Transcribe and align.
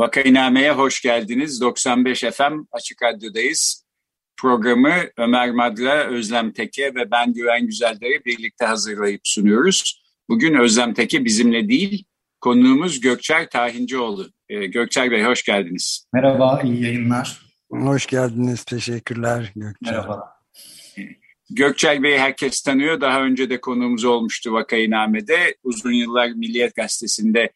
Vakainame'ye 0.00 0.72
hoş 0.72 1.02
geldiniz. 1.02 1.60
95 1.60 2.20
FM 2.20 2.58
Açık 2.72 3.02
Radyo'dayız. 3.02 3.84
Programı 4.36 4.94
Ömer 5.16 5.50
Madra, 5.50 6.04
Özlem 6.04 6.52
Teke 6.52 6.94
ve 6.94 7.10
ben 7.10 7.32
Güven 7.32 7.66
Güzeldere 7.66 8.24
birlikte 8.24 8.64
hazırlayıp 8.64 9.20
sunuyoruz. 9.24 10.02
Bugün 10.28 10.54
Özlem 10.54 10.94
Teke 10.94 11.24
bizimle 11.24 11.68
değil, 11.68 12.04
konuğumuz 12.40 13.00
Gökçer 13.00 13.50
Tahincioğlu. 13.50 14.30
Ee, 14.48 14.66
Gökçer 14.66 15.10
Bey 15.10 15.24
hoş 15.24 15.42
geldiniz. 15.42 16.06
Merhaba, 16.12 16.60
iyi 16.64 16.82
yayınlar. 16.82 17.40
Hoş 17.70 18.06
geldiniz, 18.06 18.64
teşekkürler 18.64 19.52
Gökçer. 19.56 19.92
Merhaba. 19.92 20.32
Gökçer 21.50 22.02
Bey 22.02 22.18
herkes 22.18 22.62
tanıyor. 22.62 23.00
Daha 23.00 23.22
önce 23.22 23.50
de 23.50 23.60
konuğumuz 23.60 24.04
olmuştu 24.04 24.52
Vakainame'de. 24.52 25.56
Uzun 25.62 25.92
yıllar 25.92 26.28
Milliyet 26.28 26.74
Gazetesi'nde 26.74 27.52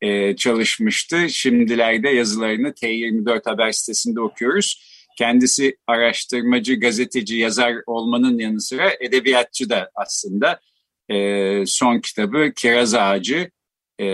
e, 0.00 0.36
çalışmıştı. 0.36 1.28
Şimdilerde 1.28 2.08
yazılarını 2.08 2.68
T24 2.68 3.50
Haber 3.50 3.72
sitesinde 3.72 4.20
okuyoruz. 4.20 4.96
Kendisi 5.18 5.76
araştırmacı, 5.86 6.80
gazeteci, 6.80 7.36
yazar 7.36 7.74
olmanın 7.86 8.38
yanı 8.38 8.60
sıra 8.60 8.92
edebiyatçı 9.00 9.70
da 9.70 9.90
aslında. 9.94 10.60
E, 11.08 11.66
son 11.66 12.00
kitabı 12.00 12.52
Kiraz 12.56 12.94
Ağacı 12.94 13.50
e, 13.98 14.06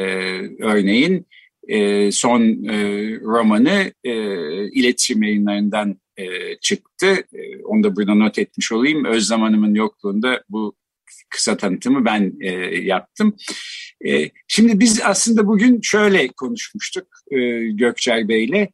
örneğin 0.60 1.27
e, 1.69 2.10
son 2.12 2.41
e, 2.69 2.77
romanı 3.20 3.92
e, 4.05 4.12
iletişim 4.70 5.22
yayınlarından 5.22 6.00
e, 6.16 6.56
çıktı. 6.56 7.06
E, 7.33 7.64
onu 7.64 7.83
da 7.83 7.97
burada 7.97 8.14
not 8.14 8.38
etmiş 8.38 8.72
olayım. 8.72 9.05
Özlem 9.05 9.41
Hanım'ın 9.41 9.75
yokluğunda 9.75 10.44
bu 10.48 10.77
kısa 11.30 11.56
tanıtımı 11.56 12.05
ben 12.05 12.33
e, 12.41 12.50
yaptım. 12.78 13.36
E, 14.08 14.31
şimdi 14.48 14.81
biz 14.81 15.00
aslında 15.05 15.47
bugün 15.47 15.81
şöyle 15.83 16.28
konuşmuştuk 16.28 17.06
e, 17.31 17.39
Gökçer 17.67 18.28
Bey'le. 18.28 18.69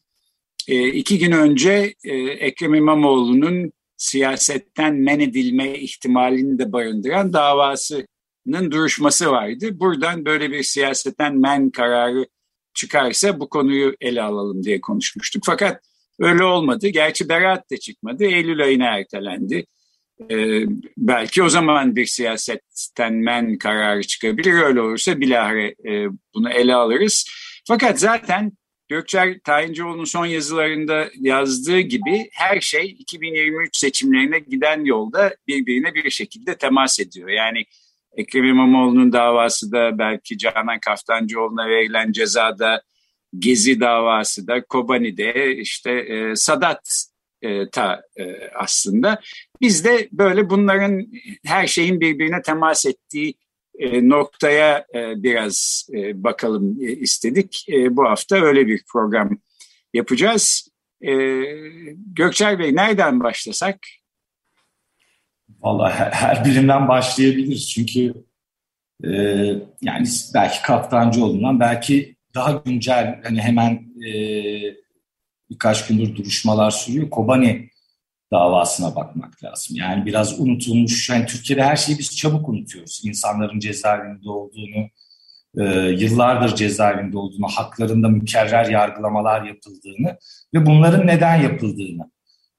E, 0.69 0.89
iki 0.89 1.19
gün 1.19 1.33
önce 1.33 1.95
e, 2.05 2.17
Ekrem 2.17 2.75
İmamoğlu'nun 2.75 3.73
siyasetten 3.97 4.95
men 4.95 5.21
edilme 5.21 5.79
ihtimalini 5.79 6.59
de 6.59 6.73
barındıran 6.73 7.33
davasının 7.33 8.71
duruşması 8.71 9.31
vardı. 9.31 9.81
Buradan 9.81 10.25
böyle 10.25 10.51
bir 10.51 10.63
siyasetten 10.63 11.39
men 11.39 11.71
kararı 11.71 12.27
çıkarsa 12.75 13.41
bu 13.41 13.49
konuyu 13.49 13.97
ele 14.01 14.23
alalım 14.23 14.63
diye 14.63 14.81
konuşmuştuk. 14.81 15.43
Fakat 15.47 15.83
öyle 16.19 16.45
olmadı. 16.45 16.89
Gerçi 16.89 17.29
beraat 17.29 17.71
de 17.71 17.77
çıkmadı. 17.77 18.25
Eylül 18.25 18.63
ayına 18.63 18.99
ertelendi. 18.99 19.65
Ee, 20.31 20.63
belki 20.97 21.43
o 21.43 21.49
zaman 21.49 21.97
bir 21.97 22.07
siyasetten 22.07 23.15
men 23.15 23.59
kararı 23.59 24.03
çıkabilir. 24.03 24.53
Öyle 24.53 24.81
olursa 24.81 25.21
bilahare 25.21 25.75
e, 25.89 26.09
bunu 26.35 26.51
ele 26.51 26.75
alırız. 26.75 27.31
Fakat 27.69 28.01
zaten 28.01 28.53
Gökçer 28.89 29.39
Tayincioğlu'nun 29.45 30.05
son 30.05 30.27
yazılarında 30.27 31.09
yazdığı 31.21 31.81
gibi 31.81 32.29
her 32.33 32.61
şey 32.61 32.97
2023 32.99 33.77
seçimlerine 33.77 34.39
giden 34.39 34.85
yolda 34.85 35.37
birbirine 35.47 35.95
bir 35.95 36.11
şekilde 36.11 36.59
temas 36.59 37.01
ediyor. 37.01 37.29
Yani 37.29 37.65
Ekrem 38.17 38.45
İmamoğlu'nun 38.45 39.13
davası 39.13 39.73
da 39.73 39.99
belki 39.99 40.39
Canan 40.39 40.81
Kaftancıoğlu'na 40.81 41.69
verilen 41.69 42.13
cezada, 42.13 42.83
Gezi 43.39 43.81
davası 43.81 44.47
da, 44.47 44.65
Kobani'de 44.65 45.57
işte 45.57 45.91
e, 45.91 46.37
Sadat 46.37 47.07
e, 47.43 47.71
ta 47.71 48.03
e, 48.17 48.51
aslında. 48.55 49.21
Biz 49.61 49.85
de 49.85 50.09
böyle 50.13 50.51
bunların 50.51 51.07
her 51.45 51.67
şeyin 51.67 52.01
birbirine 52.01 52.43
temas 52.43 52.87
ettiği 52.87 53.35
e, 53.79 54.09
noktaya 54.09 54.87
e, 54.95 55.23
biraz 55.23 55.87
e, 55.95 56.25
bakalım 56.25 56.77
e, 56.83 56.93
istedik. 56.93 57.67
E, 57.69 57.97
bu 57.97 58.09
hafta 58.09 58.37
öyle 58.37 58.67
bir 58.67 58.83
program 58.93 59.39
yapacağız. 59.95 60.69
E, 61.03 61.13
Gökçer 61.97 62.59
Bey 62.59 62.77
nereden 62.77 63.21
başlasak? 63.21 63.79
Vallahi 65.61 65.95
her, 65.95 66.11
her 66.13 66.45
birinden 66.45 66.89
başlayabiliriz 66.89 67.71
çünkü 67.71 68.15
e, 69.05 69.11
yani 69.83 70.07
belki 70.35 70.63
Kaptancıoğlu'ndan 70.63 71.61
belki 71.61 72.17
daha 72.35 72.53
güncel 72.53 73.21
hani 73.25 73.41
hemen 73.41 73.89
e, 74.07 74.13
birkaç 75.51 75.87
gündür 75.87 76.17
duruşmalar 76.17 76.71
sürüyor. 76.71 77.11
Kobani 77.11 77.71
davasına 78.33 78.97
bakmak 78.97 79.45
lazım. 79.45 79.77
Yani 79.77 80.07
biraz 80.07 80.41
unutulmuş. 80.41 81.11
Yani 81.11 81.27
Türkiye'de 81.27 81.63
her 81.63 81.77
şeyi 81.77 81.99
biz 81.99 82.17
çabuk 82.17 82.49
unutuyoruz. 82.49 83.03
İnsanların 83.05 83.59
cezaevinde 83.59 84.31
olduğunu, 84.31 84.89
e, 85.59 85.65
yıllardır 85.91 86.55
cezaevinde 86.55 87.19
olduğunu, 87.19 87.47
haklarında 87.49 88.09
mükerrer 88.09 88.67
yargılamalar 88.67 89.43
yapıldığını 89.43 90.19
ve 90.55 90.67
bunların 90.67 91.07
neden 91.07 91.37
yapıldığını 91.37 92.11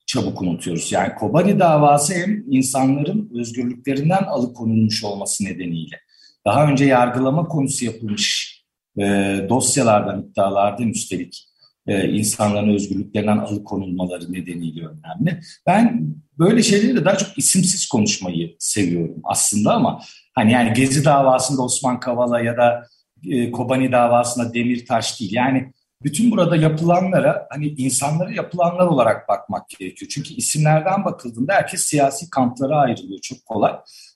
çabuk 0.06 0.42
unutuyoruz. 0.42 0.92
Yani 0.92 1.16
Kobani 1.16 1.60
davası 1.60 2.14
hem 2.14 2.44
insanların 2.52 3.32
özgürlüklerinden 3.40 4.24
alıkonulmuş 4.24 5.04
olması 5.04 5.46
nedeniyle 5.46 6.00
daha 6.46 6.68
önce 6.68 6.86
yargılama 6.86 7.48
konusu 7.48 7.86
yapılmış 7.86 8.56
e, 8.98 9.04
dosyalardan, 9.50 10.22
iddialardan 10.22 10.88
üstelik 10.88 11.49
e, 11.90 12.10
insanların 12.10 12.74
özgürlüklerinden 12.74 13.38
alıkonulmaları 13.38 14.34
nedeniyle 14.34 14.82
önemli. 14.82 15.42
Ben 15.66 16.16
böyle 16.40 16.64
şeyleri 16.64 16.96
de 16.96 17.06
daha 17.06 17.18
çok 17.18 17.38
isimsiz 17.38 17.88
konuşmayı 17.88 18.56
seviyorum 18.60 19.22
aslında 19.24 19.74
ama 19.74 20.02
hani 20.36 20.52
yani 20.52 20.74
Gezi 20.74 21.06
davasında 21.06 21.62
Osman 21.62 22.00
Kavala 22.00 22.42
ya 22.42 22.58
da 22.58 22.84
e, 23.28 23.52
Kobani 23.52 23.92
davasında 23.92 24.54
Demirtaş 24.54 25.20
değil. 25.20 25.34
Yani 25.34 25.74
bütün 26.04 26.32
burada 26.32 26.56
yapılanlara 26.56 27.48
hani 27.50 27.68
insanlara 27.68 28.32
yapılanlar 28.32 28.86
olarak 28.86 29.30
bakmak 29.30 29.70
gerekiyor. 29.70 30.10
Çünkü 30.14 30.34
isimlerden 30.34 31.06
bakıldığında 31.06 31.54
herkes 31.54 31.82
siyasi 31.82 32.30
kamplara 32.30 32.76
ayrılıyor 32.76 33.20
çok 33.22 33.46
kolay 33.46 33.74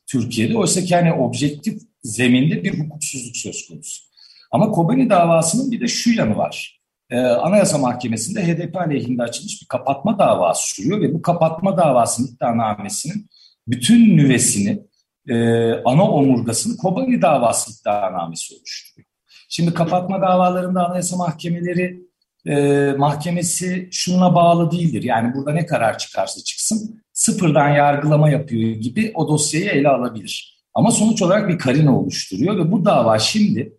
Türkiye'de. 0.08 0.58
Oysa 0.58 0.82
ki 0.82 0.96
hani 0.96 1.14
objektif 1.14 1.82
zeminde 2.04 2.64
bir 2.64 2.80
hukuksuzluk 2.80 3.38
söz 3.38 3.68
konusu. 3.68 4.04
Ama 4.52 4.72
Kobani 4.72 5.10
davasının 5.10 5.72
bir 5.72 5.82
de 5.82 5.88
şu 5.88 6.12
yanı 6.12 6.38
var 6.38 6.83
e, 7.14 7.18
Anayasa 7.20 7.78
Mahkemesi'nde 7.78 8.48
HDP 8.48 8.78
aleyhinde 8.78 9.24
açılmış 9.24 9.62
bir 9.62 9.68
kapatma 9.68 10.20
davası 10.20 10.68
sürüyor 10.68 11.02
ve 11.02 11.14
bu 11.14 11.22
kapatma 11.22 11.78
davasının 11.78 12.28
iddianamesinin 12.28 13.30
bütün 13.68 14.18
nüvesini, 14.18 14.84
e, 15.28 15.36
ana 15.74 16.12
omurgasını 16.12 16.78
Kobani 16.78 17.22
davası 17.22 17.72
iddianamesi 17.72 18.56
oluşturuyor. 18.56 19.08
Şimdi 19.50 19.74
kapatma 19.74 20.22
davalarında 20.22 20.90
Anayasa 20.90 21.18
Mahkemeleri 21.18 22.02
e, 22.48 22.56
mahkemesi 22.98 23.90
şununla 23.92 24.36
bağlı 24.36 24.72
değildir. 24.72 25.04
Yani 25.04 25.34
burada 25.36 25.52
ne 25.52 25.66
karar 25.66 25.98
çıkarsa 25.98 26.44
çıksın 26.44 27.02
sıfırdan 27.14 27.70
yargılama 27.70 28.30
yapıyor 28.30 28.70
gibi 28.70 29.12
o 29.16 29.28
dosyayı 29.28 29.70
ele 29.70 29.90
alabilir. 29.90 30.64
Ama 30.74 30.92
sonuç 30.92 31.22
olarak 31.22 31.50
bir 31.50 31.58
karina 31.58 32.00
oluşturuyor 32.00 32.58
ve 32.58 32.72
bu 32.72 32.86
dava 32.86 33.20
şimdi 33.20 33.78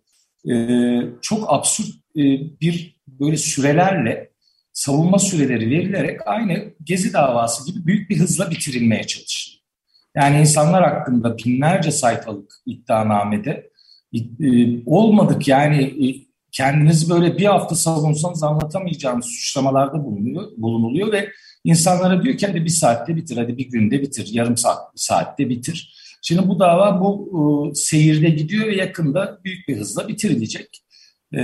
e, 0.49 0.53
çok 1.21 1.53
absürt 1.53 1.87
e, 2.15 2.23
bir 2.61 2.94
böyle 3.19 3.37
sürelerle 3.37 4.31
savunma 4.73 5.19
süreleri 5.19 5.69
verilerek 5.69 6.27
aynı 6.27 6.73
Gezi 6.83 7.13
davası 7.13 7.71
gibi 7.71 7.85
büyük 7.85 8.09
bir 8.09 8.19
hızla 8.19 8.51
bitirilmeye 8.51 9.03
çalışılıyor. 9.03 9.61
Yani 10.15 10.39
insanlar 10.39 10.83
hakkında 10.83 11.37
binlerce 11.37 11.91
sayfalık 11.91 12.53
iddianamede 12.65 13.69
e, 14.13 14.19
olmadık 14.85 15.47
yani 15.47 15.83
e, 15.83 16.25
kendinizi 16.51 17.09
böyle 17.09 17.37
bir 17.37 17.45
hafta 17.45 17.75
savunsanız 17.75 18.43
anlatamayacağınız 18.43 19.25
suçlamalarda 19.25 20.03
bulunuyor, 20.03 20.51
bulunuluyor 20.57 21.11
ve 21.11 21.29
insanlara 21.63 22.23
diyor 22.23 22.37
ki 22.37 22.55
bir 22.55 22.69
saatte 22.69 23.15
bitir, 23.15 23.37
hadi 23.37 23.57
bir 23.57 23.69
günde 23.69 24.01
bitir, 24.01 24.29
yarım 24.31 24.57
saat, 24.57 24.93
bir 24.95 24.99
saatte 24.99 25.49
bitir. 25.49 25.95
Şimdi 26.21 26.47
bu 26.47 26.59
dava 26.59 27.01
bu 27.01 27.31
e, 27.71 27.75
seyirde 27.75 28.29
gidiyor 28.29 28.67
ve 28.67 28.75
yakında 28.75 29.39
büyük 29.43 29.67
bir 29.67 29.77
hızla 29.77 30.07
bitirilecek. 30.07 30.83
E, 31.33 31.41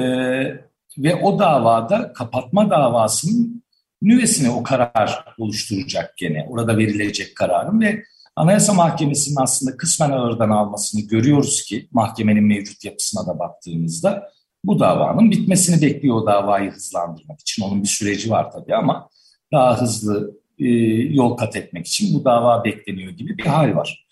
ve 0.97 1.15
o 1.15 1.39
davada 1.39 2.13
kapatma 2.13 2.69
davasının 2.69 3.63
nüvesine 4.01 4.49
o 4.49 4.63
karar 4.63 5.25
oluşturacak 5.37 6.17
gene. 6.17 6.47
Orada 6.49 6.77
verilecek 6.77 7.35
kararın 7.35 7.81
ve 7.81 8.03
Anayasa 8.35 8.73
Mahkemesi'nin 8.73 9.41
aslında 9.41 9.77
kısmen 9.77 10.11
ağırdan 10.11 10.49
almasını 10.49 11.01
görüyoruz 11.01 11.63
ki 11.63 11.87
mahkemenin 11.91 12.43
mevcut 12.43 12.85
yapısına 12.85 13.27
da 13.27 13.39
baktığımızda 13.39 14.29
bu 14.63 14.79
davanın 14.79 15.31
bitmesini 15.31 15.81
bekliyor 15.81 16.15
o 16.15 16.25
davayı 16.25 16.71
hızlandırmak 16.71 17.39
için. 17.39 17.63
Onun 17.63 17.83
bir 17.83 17.87
süreci 17.87 18.31
var 18.31 18.51
tabii 18.51 18.75
ama 18.75 19.09
daha 19.51 19.81
hızlı 19.81 20.37
e, 20.59 20.67
yol 21.13 21.37
kat 21.37 21.55
etmek 21.55 21.87
için 21.87 22.13
bu 22.13 22.25
dava 22.25 22.63
bekleniyor 22.63 23.11
gibi 23.11 23.37
bir 23.37 23.45
hal 23.45 23.75
var. 23.75 24.05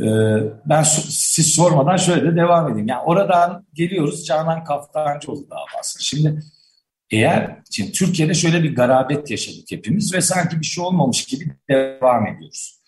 E, 0.00 0.06
ben 0.66 0.82
siz 0.82 1.54
sormadan 1.54 1.96
şöyle 1.96 2.32
de 2.32 2.36
devam 2.36 2.70
edeyim. 2.70 2.88
Yani 2.88 3.02
oradan 3.02 3.66
geliyoruz 3.74 4.26
Canan 4.26 4.64
Kaftancıoğlu 4.64 5.50
davası. 5.50 6.04
Şimdi 6.04 6.40
eğer 7.10 7.56
şimdi 7.70 7.92
Türkiye'de 7.92 8.34
şöyle 8.34 8.62
bir 8.62 8.74
garabet 8.74 9.30
yaşadık 9.30 9.64
hepimiz 9.70 10.14
ve 10.14 10.20
sanki 10.20 10.60
bir 10.60 10.66
şey 10.66 10.84
olmamış 10.84 11.24
gibi 11.24 11.44
devam 11.70 12.26
ediyoruz. 12.26 12.80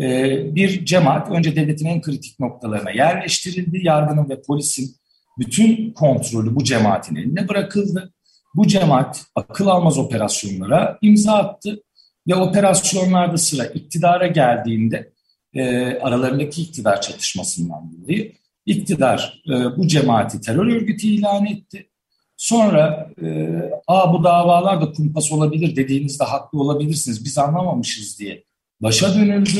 Ee, 0.00 0.54
bir 0.54 0.84
cemaat 0.84 1.30
önce 1.30 1.56
devletin 1.56 1.86
en 1.86 2.02
kritik 2.02 2.40
noktalarına 2.40 2.90
yerleştirildi. 2.90 3.86
Yargının 3.86 4.28
ve 4.28 4.42
polisin 4.42 4.96
bütün 5.38 5.92
kontrolü 5.92 6.54
bu 6.54 6.64
cemaatin 6.64 7.16
eline 7.16 7.48
bırakıldı. 7.48 8.12
Bu 8.54 8.66
cemaat 8.66 9.24
akıl 9.34 9.66
almaz 9.66 9.98
operasyonlara 9.98 10.98
imza 11.02 11.32
attı 11.32 11.82
ve 12.28 12.34
operasyonlarda 12.34 13.38
sıra 13.38 13.64
iktidara 13.66 14.26
geldiğinde 14.26 15.13
e, 15.54 15.94
aralarındaki 15.98 16.62
iktidar 16.62 17.00
çatışmasından 17.00 17.92
dolayı 17.92 18.32
iktidar 18.66 19.42
e, 19.48 19.52
bu 19.76 19.88
cemaati 19.88 20.40
terör 20.40 20.66
örgütü 20.66 21.06
ilan 21.06 21.46
etti. 21.46 21.88
Sonra 22.36 23.10
e, 23.22 23.48
Aa, 23.86 24.12
bu 24.12 24.24
davalar 24.24 24.80
da 24.80 24.92
kumpas 24.92 25.32
olabilir 25.32 25.76
dediğinizde 25.76 26.24
haklı 26.24 26.60
olabilirsiniz 26.60 27.24
biz 27.24 27.38
anlamamışız 27.38 28.18
diye 28.18 28.44
başa 28.80 29.14
dönüldü. 29.14 29.50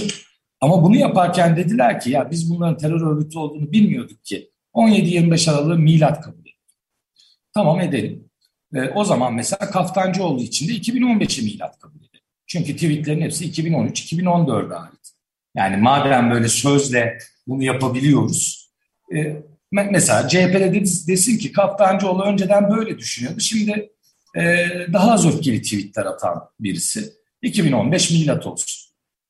Ama 0.60 0.82
bunu 0.82 0.96
yaparken 0.96 1.56
dediler 1.56 2.00
ki 2.00 2.10
ya 2.10 2.30
biz 2.30 2.50
bunların 2.50 2.76
terör 2.76 3.00
örgütü 3.00 3.38
olduğunu 3.38 3.72
bilmiyorduk 3.72 4.24
ki 4.24 4.50
17-25 4.74 5.50
Aralık'ı 5.50 5.78
milat 5.78 6.20
kabul 6.20 6.40
ettik. 6.40 6.54
Tamam 7.54 7.80
edelim. 7.80 8.28
E, 8.74 8.88
o 8.88 9.04
zaman 9.04 9.34
mesela 9.34 9.70
Kaftancıoğlu 9.70 10.40
için 10.40 10.68
de 10.68 10.72
2015'i 10.72 11.44
milat 11.44 11.78
kabul 11.78 11.98
edelim. 11.98 12.24
Çünkü 12.46 12.72
tweetlerin 12.74 13.20
hepsi 13.20 13.50
2013-2014'e 13.50 14.74
ait. 14.74 15.03
Yani 15.56 15.76
madem 15.76 16.30
böyle 16.30 16.48
sözle 16.48 17.18
bunu 17.46 17.62
yapabiliyoruz. 17.62 18.70
E, 19.16 19.42
mesela 19.72 20.28
CHP'de 20.28 20.74
desin 21.08 21.38
ki 21.38 21.52
Kaftancıoğlu 21.52 22.22
önceden 22.22 22.70
böyle 22.70 22.98
düşünüyordu. 22.98 23.40
Şimdi 23.40 23.90
e, 24.36 24.68
daha 24.92 25.12
az 25.12 25.26
öfkeli 25.26 25.62
tweetler 25.62 26.04
atan 26.04 26.42
birisi. 26.60 27.12
2015 27.42 28.10
milat 28.10 28.46
olsun. 28.46 28.84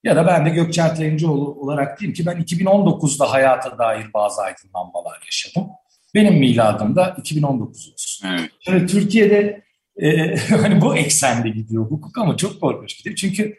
Ya 0.05 0.17
da 0.17 0.26
ben 0.26 0.47
de 0.47 0.50
Gökçer 0.50 0.97
Teyimcioğlu 0.97 1.55
olarak 1.55 2.00
diyeyim 2.00 2.15
ki 2.15 2.26
ben 2.26 2.37
2019'da 2.43 3.32
hayata 3.32 3.79
dair 3.79 4.06
bazı 4.15 4.43
aydınlanmalar 4.43 5.23
yaşadım. 5.25 5.69
Benim 6.15 6.35
miladım 6.35 6.97
da 6.97 7.17
2019 7.19 7.93
olsun. 7.93 8.29
Evet. 8.29 8.50
Şimdi 8.61 8.87
Türkiye'de 8.87 9.62
e, 9.97 10.37
hani 10.50 10.81
bu 10.81 10.97
eksende 10.97 11.49
gidiyor 11.49 11.85
hukuk 11.85 12.19
ama 12.19 12.37
çok 12.37 12.61
korkunç 12.61 12.99
gidiyor. 12.99 13.17
Çünkü 13.17 13.56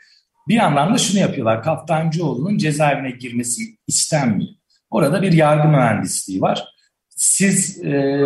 bir 0.48 0.56
yandan 0.56 0.94
da 0.94 0.98
şunu 0.98 1.20
yapıyorlar. 1.20 1.64
Kaftancıoğlu'nun 1.64 2.58
cezaevine 2.58 3.12
girmesi 3.12 3.62
istenmiyor. 3.88 4.52
Orada 4.90 5.22
bir 5.22 5.32
yargı 5.32 5.68
mühendisliği 5.68 6.42
var. 6.42 6.68
Siz 7.10 7.84
e, 7.84 8.20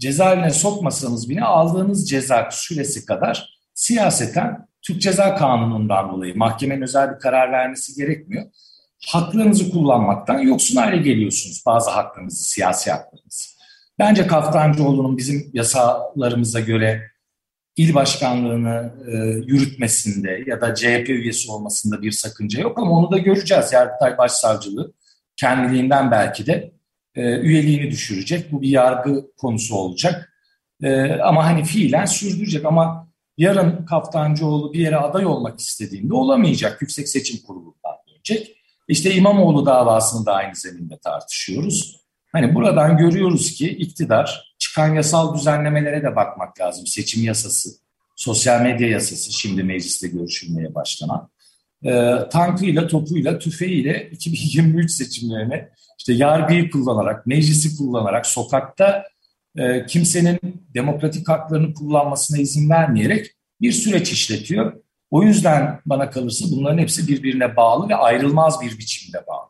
cezaevine 0.00 0.50
sokmasanız 0.50 1.28
bile 1.28 1.42
aldığınız 1.44 2.08
ceza 2.08 2.48
süresi 2.52 3.06
kadar 3.06 3.58
siyaseten 3.74 4.68
Türk 4.82 5.02
Ceza 5.02 5.34
Kanunu'ndan 5.34 6.12
dolayı 6.12 6.36
mahkemenin 6.36 6.82
özel 6.82 7.14
bir 7.14 7.18
karar 7.18 7.52
vermesi 7.52 7.94
gerekmiyor. 7.94 8.44
Haklarınızı 9.06 9.70
kullanmaktan 9.70 10.38
yoksun 10.38 10.76
hale 10.76 10.96
geliyorsunuz 10.96 11.62
bazı 11.66 11.90
haklarınızı, 11.90 12.44
siyasi 12.44 12.90
haklarınızı. 12.90 13.54
Bence 13.98 14.26
Kaftancıoğlu'nun 14.26 15.16
bizim 15.16 15.50
yasalarımıza 15.52 16.60
göre 16.60 17.13
il 17.76 17.94
başkanlığını 17.94 18.94
e, 19.06 19.16
yürütmesinde 19.46 20.44
ya 20.46 20.60
da 20.60 20.74
CHP 20.74 21.08
üyesi 21.08 21.50
olmasında 21.50 22.02
bir 22.02 22.12
sakınca 22.12 22.60
yok 22.60 22.78
ama 22.78 22.90
onu 22.90 23.10
da 23.10 23.18
göreceğiz. 23.18 23.72
Yargıtay 23.72 24.18
Başsavcılığı 24.18 24.92
kendiliğinden 25.36 26.10
belki 26.10 26.46
de 26.46 26.72
e, 27.14 27.38
üyeliğini 27.38 27.90
düşürecek. 27.90 28.52
Bu 28.52 28.62
bir 28.62 28.68
yargı 28.68 29.34
konusu 29.36 29.74
olacak. 29.74 30.32
E, 30.82 31.12
ama 31.12 31.46
hani 31.46 31.64
fiilen 31.64 32.04
sürdürecek 32.04 32.64
ama 32.64 33.08
yarın 33.36 33.84
Kaftancıoğlu 33.84 34.72
bir 34.72 34.78
yere 34.78 34.96
aday 34.96 35.26
olmak 35.26 35.60
istediğinde 35.60 36.14
olamayacak. 36.14 36.82
Yüksek 36.82 37.08
Seçim 37.08 37.46
Kurulu'ndan 37.46 37.96
dönecek. 38.08 38.56
İşte 38.88 39.14
İmamoğlu 39.14 39.66
davasını 39.66 40.26
da 40.26 40.32
aynı 40.32 40.54
zeminde 40.54 40.98
tartışıyoruz. 40.98 42.04
Hani 42.32 42.54
buradan 42.54 42.96
görüyoruz 42.96 43.52
ki 43.52 43.68
iktidar 43.68 44.53
çıkan 44.74 44.94
yasal 44.94 45.34
düzenlemelere 45.34 46.02
de 46.02 46.16
bakmak 46.16 46.60
lazım. 46.60 46.86
Seçim 46.86 47.24
yasası, 47.24 47.70
sosyal 48.16 48.60
medya 48.60 48.88
yasası 48.88 49.32
şimdi 49.32 49.62
mecliste 49.62 50.08
görüşülmeye 50.08 50.74
başlanan. 50.74 51.30
E, 51.84 51.90
tankıyla, 52.30 52.86
topuyla, 52.86 53.38
tüfeğiyle 53.38 54.10
2023 54.12 54.90
seçimlerine 54.90 55.68
işte 55.98 56.12
yargıyı 56.12 56.70
kullanarak, 56.70 57.26
meclisi 57.26 57.76
kullanarak, 57.76 58.26
sokakta 58.26 59.04
e, 59.56 59.86
kimsenin 59.86 60.38
demokratik 60.74 61.28
haklarını 61.28 61.74
kullanmasına 61.74 62.38
izin 62.38 62.70
vermeyerek 62.70 63.30
bir 63.60 63.72
süreç 63.72 64.12
işletiyor. 64.12 64.72
O 65.10 65.22
yüzden 65.22 65.80
bana 65.86 66.10
kalırsa 66.10 66.46
bunların 66.50 66.78
hepsi 66.78 67.08
birbirine 67.08 67.56
bağlı 67.56 67.88
ve 67.88 67.94
ayrılmaz 67.94 68.62
bir 68.62 68.78
biçimde 68.78 69.26
bağlı. 69.26 69.48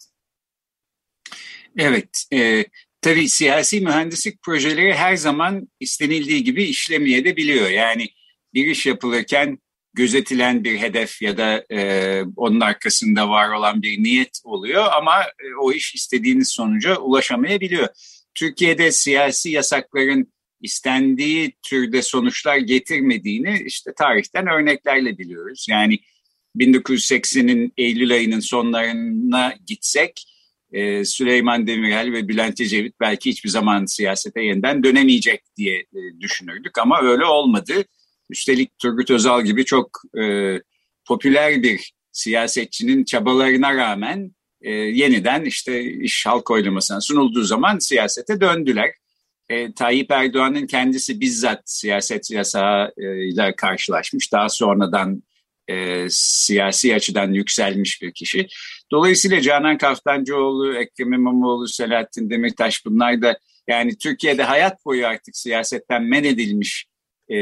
Evet, 1.79 2.25
e, 2.33 2.65
tabii 3.05 3.29
siyasi 3.29 3.81
mühendislik 3.81 4.43
projeleri 4.43 4.95
her 4.95 5.17
zaman 5.17 5.69
istenildiği 5.81 6.45
gibi 6.45 6.65
işlemeye 6.65 7.25
de 7.25 7.37
biliyor. 7.37 7.69
Yani 7.69 8.09
bir 8.55 8.67
iş 8.67 8.87
yapılırken 8.87 9.59
gözetilen 9.95 10.65
bir 10.65 10.79
hedef 10.79 11.23
ya 11.23 11.37
da 11.37 11.65
e, 11.71 12.23
onun 12.37 12.61
arkasında 12.61 13.29
var 13.29 13.49
olan 13.49 13.83
bir 13.83 14.03
niyet 14.03 14.41
oluyor 14.45 14.85
ama 14.97 15.23
e, 15.23 15.55
o 15.61 15.73
iş 15.73 15.95
istediğiniz 15.95 16.49
sonuca 16.49 16.97
ulaşamayabiliyor. 16.97 17.89
Türkiye'de 18.35 18.93
siyasi 18.93 19.51
yasakların 19.51 20.33
istendiği 20.61 21.53
türde 21.63 22.03
sonuçlar 22.03 22.57
getirmediğini 22.57 23.63
işte 23.67 23.93
tarihten 23.97 24.47
örneklerle 24.47 25.19
biliyoruz. 25.19 25.67
Yani 25.71 25.99
1980'in 26.57 27.73
Eylül 27.77 28.13
ayının 28.13 28.41
sonlarına 28.41 29.55
gitsek 29.67 30.34
e, 30.75 31.05
Süleyman 31.05 31.67
Demirel 31.67 32.13
ve 32.13 32.29
Bülent 32.29 32.61
Ecevit 32.61 33.01
belki 33.01 33.31
hiçbir 33.31 33.49
zaman 33.49 33.85
siyasete 33.87 34.43
yeniden 34.43 34.83
dönemeyecek 34.83 35.43
diye 35.57 35.79
e, 35.79 36.21
düşünürdük 36.21 36.79
ama 36.79 37.03
öyle 37.03 37.25
olmadı. 37.25 37.73
Üstelik 38.31 38.79
Turgut 38.79 39.11
Özal 39.11 39.45
gibi 39.45 39.65
çok 39.65 39.91
e, 40.23 40.55
popüler 41.05 41.63
bir 41.63 41.93
siyasetçinin 42.13 43.05
çabalarına 43.05 43.75
rağmen 43.75 44.35
e, 44.63 44.71
yeniden 44.71 45.45
işte 45.45 45.85
iş 45.85 46.27
halk 46.27 46.51
oylamasına 46.51 47.01
sunulduğu 47.01 47.43
zaman 47.43 47.79
siyasete 47.79 48.41
döndüler. 48.41 48.91
E, 49.49 49.73
Tayyip 49.73 50.11
Erdoğan'ın 50.11 50.67
kendisi 50.67 51.21
bizzat 51.21 51.63
siyaset 51.65 52.31
yasağıyla 52.31 53.57
karşılaşmış. 53.57 54.33
Daha 54.33 54.49
sonradan 54.49 55.23
e, 55.69 56.07
siyasi 56.11 56.95
açıdan 56.95 57.33
yükselmiş 57.33 58.03
bir 58.03 58.13
kişi. 58.13 58.49
Dolayısıyla 58.95 59.41
Canan 59.41 59.79
Kaftancıoğlu, 59.79 60.75
Ekrem 60.75 61.13
İmamoğlu, 61.13 61.69
Selahattin 61.69 62.31
Demirtaş 62.31 62.87
bunlar 62.87 63.23
da 63.23 63.39
yani 63.69 63.99
Türkiye'de 63.99 64.43
hayat 64.43 64.85
boyu 64.85 65.07
artık 65.07 65.37
siyasetten 65.37 66.03
men 66.03 66.25
edilmiş 66.25 66.87
e, 67.29 67.37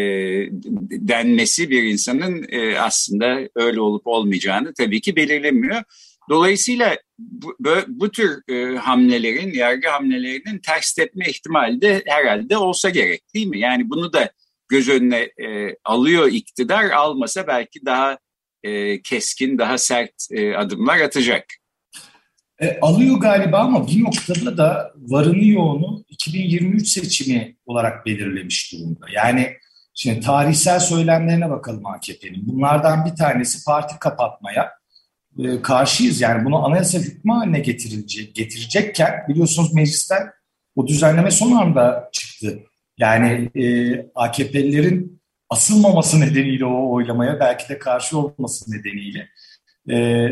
denmesi 0.91 1.71
bir 1.71 1.83
insanın 1.83 2.47
e, 2.49 2.79
aslında 2.79 3.49
öyle 3.55 3.81
olup 3.81 4.07
olmayacağını 4.07 4.75
tabii 4.75 5.01
ki 5.01 5.17
belirlemiyor. 5.17 5.83
Dolayısıyla 6.31 6.97
bu, 7.19 7.55
bu 7.89 8.11
tür 8.11 8.43
e, 8.49 8.77
hamlelerin, 8.77 9.53
yargı 9.53 9.89
hamlelerinin 9.89 10.59
ters 10.59 10.93
tepme 10.93 11.29
ihtimali 11.29 11.81
de 11.81 12.03
herhalde 12.07 12.57
olsa 12.57 12.91
gerek 12.91 13.35
değil 13.35 13.47
mi? 13.47 13.59
Yani 13.59 13.91
bunu 13.91 14.13
da 14.13 14.31
göz 14.69 14.89
önüne 14.89 15.21
e, 15.21 15.77
alıyor 15.85 16.29
iktidar, 16.33 16.91
almasa 16.91 17.47
belki 17.47 17.87
daha 17.87 18.19
e, 18.65 19.03
keskin, 19.03 19.59
daha 19.59 19.79
sert 19.79 20.13
e, 20.31 20.57
adımlar 20.57 21.01
atacak. 21.01 21.45
E, 22.61 22.79
alıyor 22.81 23.17
galiba 23.17 23.59
ama 23.59 23.89
bir 23.89 24.05
noktada 24.05 24.57
da 24.57 24.93
varını 24.97 25.45
yoğunu 25.45 26.05
2023 26.09 26.89
seçimi 26.89 27.57
olarak 27.67 28.07
belirlemiş 28.07 28.73
durumda. 28.73 29.07
Yani 29.15 29.53
şimdi 29.95 30.21
tarihsel 30.21 30.81
söylemlerine 30.81 31.51
bakalım 31.51 31.87
AKP'nin. 31.87 32.49
Bunlardan 32.49 33.07
bir 33.07 33.17
tanesi 33.17 33.65
parti 33.65 33.99
kapatmaya, 33.99 34.71
e, 35.39 35.63
karşıyız. 35.63 36.21
Yani 36.21 36.45
bunu 36.45 36.67
anayasa 36.67 36.99
hükmü 36.99 37.33
haline 37.33 37.61
getirilecek, 37.61 38.35
getirecekken 38.35 39.25
biliyorsunuz 39.29 39.75
meclisten 39.75 40.23
o 40.77 40.87
düzenleme 40.87 41.31
son 41.31 41.53
anda 41.53 42.09
çıktı. 42.13 42.59
Yani 42.99 43.51
e, 43.55 43.97
AKP'lilerin 44.15 45.22
asılmaması 45.53 46.21
nedeniyle 46.21 46.65
o 46.65 46.93
oylamaya 46.93 47.41
belki 47.41 47.69
de 47.69 47.79
karşı 47.79 48.19
olması 48.19 48.73
nedeniyle 48.73 49.29
e, 49.91 50.29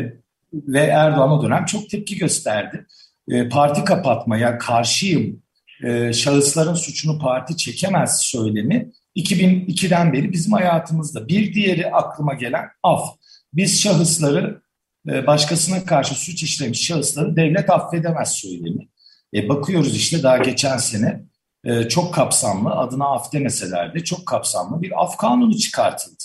ve 0.53 0.79
Erdoğan 0.79 1.31
o 1.31 1.43
dönem 1.43 1.65
çok 1.65 1.89
tepki 1.89 2.17
gösterdi. 2.17 2.85
E, 3.29 3.49
parti 3.49 3.83
kapatmaya 3.83 4.57
karşıyım, 4.57 5.43
e, 5.83 6.13
şahısların 6.13 6.73
suçunu 6.73 7.19
parti 7.19 7.57
çekemez 7.57 8.19
söylemi 8.21 8.91
2002'den 9.15 10.13
beri 10.13 10.31
bizim 10.31 10.53
hayatımızda. 10.53 11.27
Bir 11.27 11.53
diğeri 11.53 11.91
aklıma 11.91 12.33
gelen 12.33 12.65
af. 12.83 13.05
Biz 13.53 13.81
şahısları 13.81 14.61
e, 15.09 15.27
başkasına 15.27 15.85
karşı 15.85 16.15
suç 16.15 16.43
işlemiş 16.43 16.85
şahısları 16.85 17.35
devlet 17.35 17.69
affedemez 17.69 18.29
söylemi. 18.33 18.87
E, 19.33 19.49
bakıyoruz 19.49 19.95
işte 19.95 20.23
daha 20.23 20.37
geçen 20.37 20.77
sene 20.77 21.30
e, 21.65 21.87
çok 21.89 22.13
kapsamlı 22.13 22.69
adına 22.71 23.05
af 23.05 23.33
demeseler 23.33 23.93
de 23.93 24.03
çok 24.03 24.25
kapsamlı 24.25 24.81
bir 24.81 25.03
af 25.03 25.17
kanunu 25.17 25.57
çıkartıldı. 25.57 26.23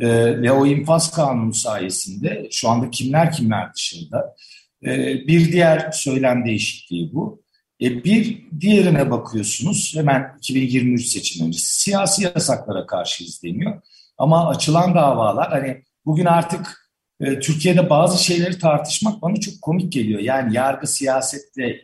E, 0.00 0.08
ve 0.42 0.52
o 0.52 0.66
infaz 0.66 1.10
kanunu 1.10 1.54
sayesinde 1.54 2.48
şu 2.50 2.68
anda 2.68 2.90
kimler 2.90 3.32
kimler 3.32 3.74
dışında 3.74 4.36
e, 4.84 5.14
bir 5.26 5.52
diğer 5.52 5.90
söylem 5.92 6.44
değişikliği 6.46 7.12
bu. 7.12 7.42
E, 7.82 8.04
bir 8.04 8.46
diğerine 8.60 9.10
bakıyorsunuz 9.10 9.92
hemen 9.96 10.36
2023 10.38 11.06
seçim 11.06 11.46
öncesi 11.46 11.80
siyasi 11.80 12.22
yasaklara 12.22 12.86
karşı 12.86 13.24
izleniyor. 13.24 13.82
Ama 14.18 14.48
açılan 14.48 14.94
davalar 14.94 15.50
hani 15.50 15.84
bugün 16.06 16.24
artık 16.24 16.90
e, 17.20 17.40
Türkiye'de 17.40 17.90
bazı 17.90 18.24
şeyleri 18.24 18.58
tartışmak 18.58 19.22
bana 19.22 19.36
çok 19.36 19.62
komik 19.62 19.92
geliyor. 19.92 20.20
Yani 20.20 20.56
yargı 20.56 20.86
siyasetle 20.86 21.82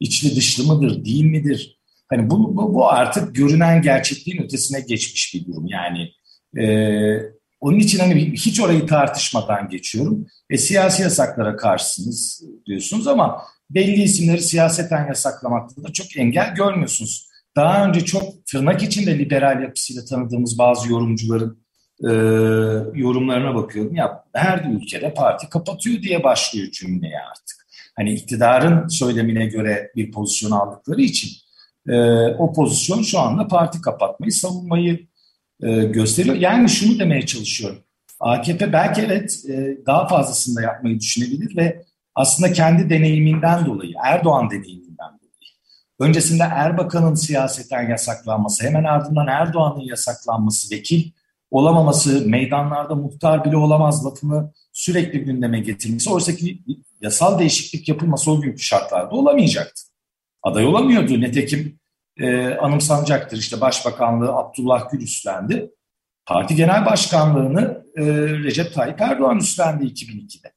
içli 0.00 0.36
dışlı 0.36 0.64
mıdır, 0.64 1.04
değil 1.04 1.24
midir? 1.24 1.73
Hani 2.08 2.30
bu, 2.30 2.56
bu, 2.56 2.74
bu 2.74 2.88
artık 2.90 3.34
görünen 3.34 3.82
gerçekliğin 3.82 4.42
ötesine 4.42 4.80
geçmiş 4.80 5.34
bir 5.34 5.46
durum. 5.46 5.66
Yani 5.66 6.10
e, 6.64 6.66
onun 7.60 7.78
için 7.78 7.98
hani 7.98 8.32
hiç 8.32 8.60
orayı 8.60 8.86
tartışmadan 8.86 9.68
geçiyorum. 9.68 10.26
E, 10.50 10.58
siyasi 10.58 11.02
yasaklara 11.02 11.56
karşısınız 11.56 12.44
diyorsunuz 12.66 13.06
ama 13.06 13.42
belli 13.70 14.02
isimleri 14.02 14.40
siyaseten 14.40 15.06
yasaklamakta 15.06 15.84
da 15.84 15.92
çok 15.92 16.16
engel 16.16 16.54
görmüyorsunuz. 16.54 17.28
Daha 17.56 17.88
önce 17.88 18.00
çok 18.00 18.46
tırnak 18.46 18.82
içinde 18.82 19.18
liberal 19.18 19.62
yapısıyla 19.62 20.04
tanıdığımız 20.04 20.58
bazı 20.58 20.92
yorumcuların 20.92 21.64
e, 22.00 22.10
yorumlarına 23.00 23.54
bakıyorum. 23.54 23.94
Ya 23.94 24.24
her 24.32 24.64
ülkede 24.70 25.14
parti 25.14 25.48
kapatıyor 25.48 26.02
diye 26.02 26.22
başlıyor 26.22 26.70
cümleye 26.70 27.20
artık. 27.30 27.66
Hani 27.96 28.12
iktidarın 28.12 28.88
söylemine 28.88 29.46
göre 29.46 29.92
bir 29.96 30.12
pozisyon 30.12 30.50
aldıkları 30.50 31.02
için 31.02 31.30
e, 31.88 32.26
o 32.26 32.52
pozisyon 32.52 33.02
şu 33.02 33.20
anda 33.20 33.48
parti 33.48 33.80
kapatmayı, 33.80 34.32
savunmayı 34.32 35.06
e, 35.62 35.84
gösteriyor. 35.84 36.36
Yani 36.36 36.68
şunu 36.68 36.98
demeye 36.98 37.26
çalışıyorum. 37.26 37.78
AKP 38.20 38.72
belki 38.72 39.00
evet 39.02 39.44
e, 39.48 39.78
daha 39.86 40.08
fazlasını 40.08 40.56
da 40.56 40.62
yapmayı 40.62 41.00
düşünebilir 41.00 41.56
ve 41.56 41.84
aslında 42.14 42.52
kendi 42.52 42.90
deneyiminden 42.90 43.66
dolayı, 43.66 43.94
Erdoğan 44.04 44.50
deneyiminden 44.50 45.08
dolayı, 45.08 45.52
öncesinde 46.00 46.42
Erbakan'ın 46.42 47.14
siyaseten 47.14 47.90
yasaklanması, 47.90 48.64
hemen 48.64 48.84
ardından 48.84 49.26
Erdoğan'ın 49.26 49.84
yasaklanması, 49.84 50.74
vekil 50.74 51.10
olamaması, 51.50 52.28
meydanlarda 52.28 52.94
muhtar 52.94 53.44
bile 53.44 53.56
olamaz 53.56 54.06
lafını 54.06 54.52
sürekli 54.72 55.24
gündeme 55.24 55.60
getirmesi, 55.60 56.10
oysa 56.10 56.36
ki 56.36 56.62
yasal 57.00 57.38
değişiklik 57.38 57.88
yapılması 57.88 58.30
o 58.30 58.40
günkü 58.40 58.62
şartlarda 58.62 59.10
olamayacaktı. 59.10 59.93
Aday 60.44 60.66
olamıyordu. 60.66 61.20
Netekim 61.20 61.78
e, 62.16 62.54
anımsanacaktır. 62.54 63.38
İşte 63.38 63.60
Başbakanlığı 63.60 64.32
Abdullah 64.32 64.90
Gül 64.90 65.02
üstlendi. 65.02 65.70
Parti 66.26 66.54
Genel 66.54 66.86
Başkanlığı'nı 66.86 67.84
e, 67.96 68.04
Recep 68.44 68.74
Tayyip 68.74 69.00
Erdoğan 69.00 69.38
üstlendi 69.38 69.84
2002'de. 69.84 70.52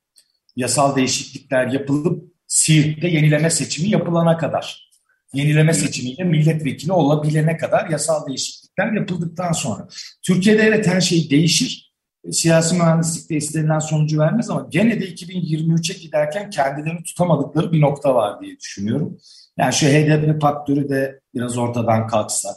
Yasal 0.56 0.96
değişiklikler 0.96 1.68
yapılıp 1.68 2.34
Siirt'te 2.48 3.08
yenileme 3.08 3.50
seçimi 3.50 3.90
yapılana 3.90 4.38
kadar. 4.38 4.88
Yenileme 5.34 5.74
seçimiyle 5.74 6.24
milletvekili 6.24 6.92
olabilene 6.92 7.58
kadar 7.58 7.90
yasal 7.90 8.28
değişiklikler 8.28 8.92
yapıldıktan 8.92 9.52
sonra. 9.52 9.88
Türkiye'de 10.24 10.62
evet 10.62 10.88
her 10.88 11.02
şey 11.02 11.30
değişir. 11.30 11.87
Siyasi 12.32 12.76
mühendislikte 12.76 13.36
istenilen 13.36 13.80
sonucu 13.80 14.20
vermez 14.20 14.50
ama 14.50 14.68
gene 14.70 15.00
de 15.00 15.06
2023'e 15.06 16.00
giderken 16.00 16.50
kendilerini 16.50 17.04
tutamadıkları 17.04 17.72
bir 17.72 17.82
nokta 17.82 18.16
var 18.16 18.42
diye 18.42 18.60
düşünüyorum. 18.60 19.18
Yani 19.58 19.74
şu 19.74 19.86
HDP 19.86 20.42
faktörü 20.42 20.90
de 20.90 21.20
biraz 21.36 21.58
ortadan 21.58 22.08
kalksa, 22.08 22.50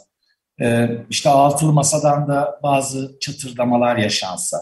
e, 0.61 0.89
işte 1.09 1.29
altılı 1.29 1.73
masadan 1.73 2.27
da 2.27 2.59
bazı 2.63 3.17
çatırdamalar 3.21 3.97
yaşansa, 3.97 4.57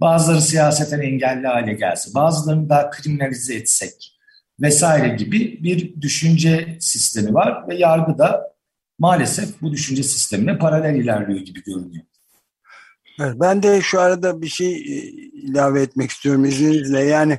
bazıları 0.00 0.40
siyaseten 0.40 1.00
engelli 1.00 1.46
hale 1.46 1.72
gelse, 1.72 2.14
bazılarını 2.14 2.68
daha 2.68 2.90
kriminalize 2.90 3.54
etsek 3.54 4.18
vesaire 4.60 5.16
gibi 5.16 5.62
bir 5.62 6.00
düşünce 6.00 6.76
sistemi 6.80 7.34
var 7.34 7.68
ve 7.68 7.76
yargı 7.76 8.18
da 8.18 8.52
maalesef 8.98 9.62
bu 9.62 9.72
düşünce 9.72 10.02
sistemine 10.02 10.58
paralel 10.58 10.94
ilerliyor 10.94 11.40
gibi 11.40 11.62
görünüyor. 11.62 12.04
Evet, 13.20 13.34
ben 13.40 13.62
de 13.62 13.80
şu 13.80 14.00
arada 14.00 14.42
bir 14.42 14.48
şey 14.48 14.72
e, 14.72 14.96
ilave 15.32 15.82
etmek 15.82 16.10
istiyorum 16.10 16.44
izninizle. 16.44 17.00
Yani 17.00 17.38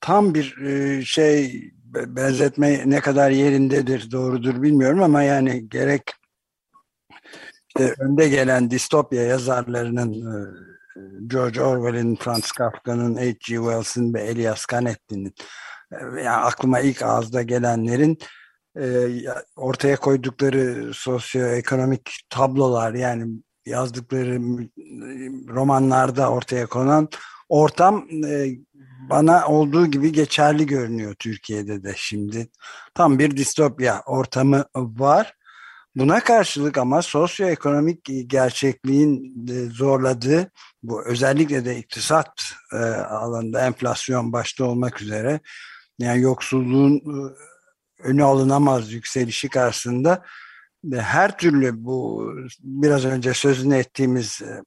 tam 0.00 0.34
bir 0.34 0.58
e, 0.58 1.04
şey 1.04 1.64
benzetme 1.94 2.82
ne 2.86 3.00
kadar 3.00 3.30
yerindedir, 3.30 4.10
doğrudur 4.10 4.62
bilmiyorum 4.62 5.02
ama 5.02 5.22
yani 5.22 5.68
gerek 5.68 6.02
işte 7.68 7.94
önde 7.98 8.28
gelen 8.28 8.70
distopya 8.70 9.22
yazarlarının 9.22 10.12
e, 10.12 10.54
George 11.26 11.60
Orwell'in, 11.60 12.16
Franz 12.16 12.52
Kafka'nın, 12.52 13.16
H.G. 13.16 13.54
Wells'in 13.54 14.14
ve 14.14 14.22
Elias 14.22 14.66
Canetti'nin 14.70 15.34
yani 16.00 16.30
aklıma 16.30 16.80
ilk 16.80 17.02
ağızda 17.02 17.42
gelenlerin 17.42 18.18
ortaya 19.56 19.96
koydukları 19.96 20.94
sosyoekonomik 20.94 22.10
tablolar 22.30 22.94
yani 22.94 23.42
yazdıkları 23.66 24.40
romanlarda 25.48 26.30
ortaya 26.30 26.66
konan 26.66 27.08
ortam 27.48 28.08
bana 29.10 29.46
olduğu 29.46 29.86
gibi 29.86 30.12
geçerli 30.12 30.66
görünüyor 30.66 31.14
Türkiye'de 31.14 31.82
de 31.82 31.94
şimdi. 31.96 32.48
Tam 32.94 33.18
bir 33.18 33.36
distopya 33.36 34.02
ortamı 34.06 34.64
var. 34.74 35.34
Buna 35.96 36.20
karşılık 36.20 36.78
ama 36.78 37.02
sosyoekonomik 37.02 38.30
gerçekliğin 38.30 39.46
zorladığı 39.70 40.50
bu 40.82 41.04
özellikle 41.04 41.64
de 41.64 41.78
iktisat 41.78 42.54
e, 42.72 42.76
alanında 42.76 43.66
enflasyon 43.66 44.32
başta 44.32 44.64
olmak 44.64 45.02
üzere 45.02 45.40
yani 45.98 46.20
yoksulluğun 46.20 46.96
e, 46.96 47.32
önü 48.02 48.24
alınamaz 48.24 48.92
yükselişi 48.92 49.48
karşısında 49.48 50.24
her 50.92 51.38
türlü 51.38 51.84
bu 51.84 52.30
biraz 52.60 53.04
önce 53.04 53.34
sözünü 53.34 53.76
ettiğimiz 53.76 54.42
e, 54.42 54.62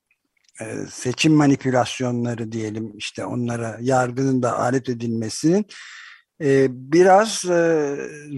e, 0.66 0.86
seçim 0.92 1.34
manipülasyonları 1.34 2.52
diyelim 2.52 2.98
işte 2.98 3.26
onlara 3.26 3.78
yargının 3.82 4.44
da 4.44 4.60
alet 4.60 4.90
edilmesinin 4.90 5.66
e, 6.42 6.68
biraz 6.70 7.46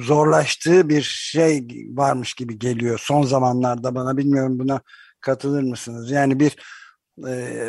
zorlaştığı 0.02 0.90
bir 0.90 1.02
şey 1.02 1.68
varmış 1.90 2.34
gibi 2.34 2.60
geliyor 2.60 3.00
son 3.04 3.24
zamanlarda 3.24 3.96
bana 3.96 4.18
bilmiyorum 4.18 4.60
buna 4.60 4.82
katılır 5.22 5.64
mısınız? 5.64 6.12
Yani 6.12 6.40
bir 6.40 6.56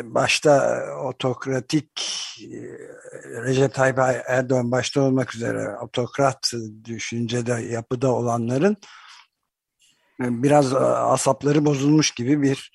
başta 0.03 0.85
otokratik 1.05 1.91
Recep 3.45 3.73
Tayyip 3.73 3.99
Erdoğan 4.27 4.71
başta 4.71 5.01
olmak 5.01 5.35
üzere 5.35 5.77
otokrat 5.77 6.51
düşüncede 6.85 7.53
yapıda 7.53 8.11
olanların 8.11 8.77
biraz 10.19 10.73
asapları 10.73 11.65
bozulmuş 11.65 12.11
gibi 12.11 12.41
bir 12.41 12.71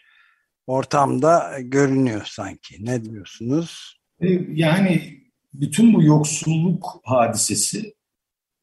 ortamda 0.67 1.59
görünüyor 1.61 2.23
sanki. 2.25 2.85
Ne 2.85 3.05
diyorsunuz? 3.05 4.01
E, 4.21 4.27
yani 4.53 5.21
bütün 5.55 5.95
bu 5.95 6.03
yoksulluk 6.03 7.01
hadisesi 7.05 7.95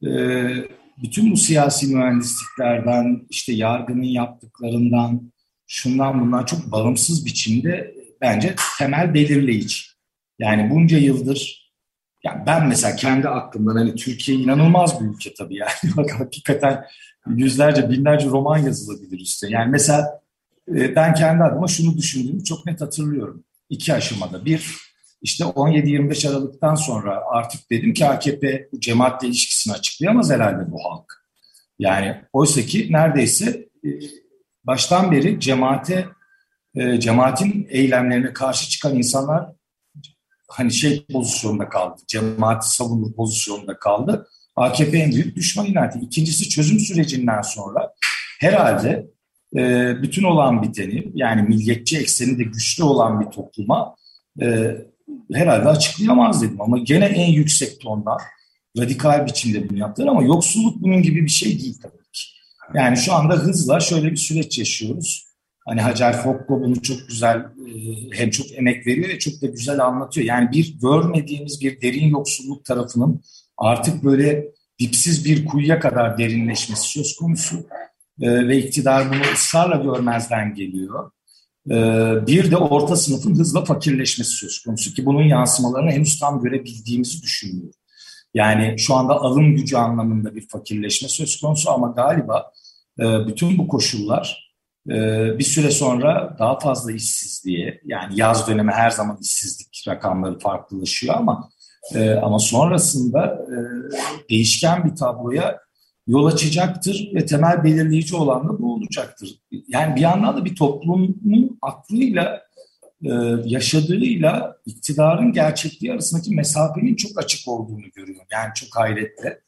e, 0.03 0.09
bütün 1.03 1.31
bu 1.31 1.37
siyasi 1.37 1.95
mühendisliklerden 1.95 3.27
işte 3.29 3.53
yargının 3.53 4.03
yaptıklarından 4.03 5.31
şundan 5.67 6.21
bundan 6.21 6.45
çok 6.45 6.71
bağımsız 6.71 7.25
biçimde 7.25 7.95
bence 8.21 8.55
temel 8.77 9.13
belirleyici. 9.13 9.83
Yani 10.39 10.69
bunca 10.69 10.97
yıldır 10.97 11.62
yani 12.23 12.43
ben 12.45 12.67
mesela 12.67 12.95
kendi 12.95 13.29
aklımdan 13.29 13.75
hani 13.75 13.95
Türkiye 13.95 14.37
inanılmaz 14.37 15.01
bir 15.01 15.05
ülke 15.05 15.33
tabii 15.33 15.55
yani. 15.55 15.71
Bak 15.97 16.11
hakikaten 16.19 16.85
yüzlerce 17.27 17.89
binlerce 17.89 18.25
roman 18.25 18.57
yazılabilir 18.57 19.19
üstte. 19.19 19.47
Yani 19.49 19.71
mesela 19.71 20.23
ee, 20.69 20.95
ben 20.95 21.13
kendi 21.13 21.43
adıma 21.43 21.67
şunu 21.67 21.97
düşündüğümü 21.97 22.43
çok 22.43 22.65
net 22.65 22.81
hatırlıyorum. 22.81 23.43
İki 23.69 23.93
aşamada. 23.93 24.45
Bir, 24.45 24.77
işte 25.21 25.43
17-25 25.43 26.29
Aralık'tan 26.29 26.75
sonra 26.75 27.23
artık 27.31 27.71
dedim 27.71 27.93
ki 27.93 28.05
AKP 28.05 28.67
bu 28.71 28.79
cemaatle 28.79 29.27
ilişkisini 29.27 29.73
açıklayamaz 29.73 30.31
herhalde 30.31 30.71
bu 30.71 30.83
halk. 30.83 31.23
Yani 31.79 32.21
oysa 32.33 32.61
ki 32.61 32.87
neredeyse 32.91 33.67
e, 33.85 33.89
baştan 34.63 35.11
beri 35.11 35.39
cemaate, 35.39 36.07
e, 36.75 36.99
cemaatin 36.99 37.67
eylemlerine 37.69 38.33
karşı 38.33 38.69
çıkan 38.69 38.95
insanlar 38.95 39.49
hani 40.53 40.73
şey 40.73 41.05
pozisyonda 41.11 41.69
kaldı, 41.69 42.01
cemaati 42.07 42.69
savunur 42.69 43.13
pozisyonda 43.13 43.79
kaldı. 43.79 44.27
AKP 44.55 44.97
en 44.97 45.11
büyük 45.11 45.35
düşman 45.35 45.65
ilan 45.65 45.91
İkincisi 46.01 46.49
çözüm 46.49 46.79
sürecinden 46.79 47.41
sonra 47.41 47.93
herhalde 48.39 49.07
e, 49.57 49.93
bütün 50.01 50.23
olan 50.23 50.63
biteni 50.63 51.11
yani 51.13 51.41
milliyetçi 51.41 51.97
ekseni 51.97 52.39
de 52.39 52.43
güçlü 52.43 52.83
olan 52.83 53.21
bir 53.21 53.25
topluma 53.25 53.95
e, 54.41 54.75
herhalde 55.33 55.69
açıklayamaz 55.69 56.41
dedim. 56.41 56.61
Ama 56.61 56.77
gene 56.77 57.05
en 57.05 57.31
yüksek 57.31 57.81
tonda 57.81 58.17
radikal 58.77 59.25
biçimde 59.25 59.69
bunu 59.69 59.77
yaptılar 59.77 60.07
ama 60.07 60.23
yoksulluk 60.23 60.81
bunun 60.81 61.01
gibi 61.01 61.23
bir 61.23 61.31
şey 61.31 61.59
değil 61.59 61.79
tabii 61.81 62.11
ki. 62.13 62.23
Yani 62.73 62.97
şu 62.97 63.13
anda 63.13 63.33
hızla 63.35 63.79
şöyle 63.79 64.11
bir 64.11 64.17
süreç 64.17 64.59
yaşıyoruz. 64.59 65.27
Hani 65.67 65.81
Hacer 65.81 66.17
Fokko 66.17 66.61
bunu 66.61 66.81
çok 66.81 67.07
güzel 67.07 67.45
hem 68.11 68.29
çok 68.29 68.51
emek 68.51 68.87
veriyor 68.87 69.09
ve 69.09 69.19
çok 69.19 69.41
da 69.41 69.47
güzel 69.47 69.85
anlatıyor. 69.85 70.27
Yani 70.27 70.51
bir 70.51 70.79
görmediğimiz 70.79 71.61
bir 71.61 71.81
derin 71.81 72.07
yoksulluk 72.07 72.65
tarafının 72.65 73.21
artık 73.57 74.03
böyle 74.03 74.45
dipsiz 74.79 75.25
bir 75.25 75.45
kuyuya 75.45 75.79
kadar 75.79 76.17
derinleşmesi 76.17 76.89
söz 76.89 77.15
konusu. 77.15 77.65
E, 78.21 78.47
ve 78.47 78.57
iktidar 78.57 79.09
bunu 79.09 79.33
ısrarla 79.33 79.75
görmezden 79.75 80.55
geliyor. 80.55 81.11
E, 81.69 81.75
bir 82.27 82.51
de 82.51 82.57
orta 82.57 82.95
sınıfın 82.95 83.35
hızla 83.35 83.65
fakirleşmesi 83.65 84.31
söz 84.31 84.63
konusu 84.63 84.93
ki 84.93 85.05
bunun 85.05 85.23
yansımalarını 85.23 85.91
henüz 85.91 86.19
tam 86.19 86.41
görebildiğimizi 86.41 87.21
düşünüyorum. 87.21 87.71
Yani 88.33 88.75
şu 88.77 88.95
anda 88.95 89.13
alım 89.13 89.55
gücü 89.55 89.75
anlamında 89.75 90.35
bir 90.35 90.47
fakirleşme 90.47 91.09
söz 91.09 91.41
konusu 91.41 91.71
ama 91.71 91.87
galiba 91.87 92.51
bütün 92.99 93.57
bu 93.57 93.67
koşullar 93.67 94.42
bir 95.39 95.43
süre 95.43 95.71
sonra 95.71 96.35
daha 96.39 96.59
fazla 96.59 96.91
işsizliğe 96.91 97.81
yani 97.85 98.13
yaz 98.19 98.47
dönemi 98.47 98.71
her 98.71 98.89
zaman 98.89 99.17
işsizlik 99.21 99.85
rakamları 99.87 100.39
farklılaşıyor 100.39 101.15
ama 101.15 101.49
ama 102.21 102.39
sonrasında 102.39 103.47
değişken 104.29 104.85
bir 104.85 104.95
tabloya 104.95 105.59
yol 106.07 106.25
açacaktır 106.25 107.11
ve 107.15 107.25
temel 107.25 107.63
belirleyici 107.63 108.15
olan 108.15 108.49
da 108.49 108.59
bu 108.59 108.73
olacaktır. 108.73 109.41
Yani 109.67 109.95
bir 109.95 110.01
yandan 110.01 110.37
da 110.37 110.45
bir 110.45 110.55
toplumun 110.55 111.57
aklıyla 111.61 112.41
e, 113.05 113.11
yaşadığıyla 113.45 114.57
iktidarın 114.65 115.31
gerçekliği 115.31 115.93
arasındaki 115.93 116.35
mesafenin 116.35 116.95
çok 116.95 117.23
açık 117.23 117.47
olduğunu 117.47 117.85
görüyorum. 117.95 118.27
Yani 118.31 118.53
çok 118.55 118.75
hayretle. 118.75 119.41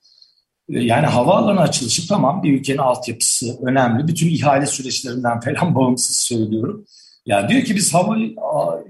Yani 0.70 1.06
havaalanı 1.06 1.60
açılışı 1.60 2.08
tamam 2.08 2.44
bir 2.44 2.60
ülkenin 2.60 2.78
altyapısı 2.78 3.60
önemli. 3.62 4.08
Bütün 4.08 4.30
ihale 4.30 4.66
süreçlerinden 4.66 5.40
falan 5.40 5.76
bağımsız 5.76 6.16
söylüyorum. 6.16 6.86
Ya 7.26 7.50
diyor 7.50 7.64
ki 7.64 7.76
biz 7.76 7.94
hava 7.94 8.18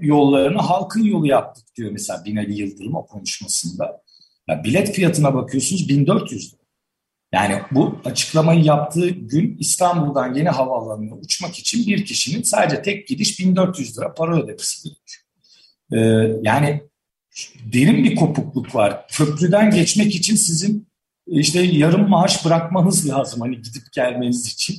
yollarını 0.00 0.58
halkın 0.58 1.04
yolu 1.04 1.26
yaptık 1.26 1.64
diyor 1.76 1.90
mesela 1.92 2.24
Binali 2.24 2.60
Yıldırım 2.60 2.94
o 2.94 3.06
konuşmasında. 3.06 4.02
Ya 4.48 4.64
bilet 4.64 4.92
fiyatına 4.92 5.34
bakıyorsunuz 5.34 5.88
1400 5.88 6.52
lira. 6.52 6.60
Yani 7.32 7.60
bu 7.70 7.98
açıklamayı 8.04 8.64
yaptığı 8.64 9.08
gün 9.08 9.56
İstanbul'dan 9.58 10.34
yeni 10.34 10.48
havaalanına 10.48 11.14
uçmak 11.14 11.58
için 11.58 11.86
bir 11.86 12.04
kişinin 12.04 12.42
sadece 12.42 12.82
tek 12.82 13.08
gidiş 13.08 13.40
1400 13.40 13.98
lira 13.98 14.14
para 14.14 14.42
ödemesi 14.42 14.88
gerekiyor. 14.88 15.26
Ee, 15.92 16.40
yani 16.42 16.82
derin 17.72 18.04
bir 18.04 18.16
kopukluk 18.16 18.74
var. 18.74 19.08
Köprüden 19.08 19.70
geçmek 19.70 20.14
için 20.14 20.36
sizin 20.36 20.88
işte 21.26 21.62
yarım 21.62 22.08
maaş 22.08 22.44
bırakmanız 22.44 23.08
lazım 23.08 23.40
hani 23.40 23.56
gidip 23.62 23.92
gelmeniz 23.92 24.46
için. 24.46 24.76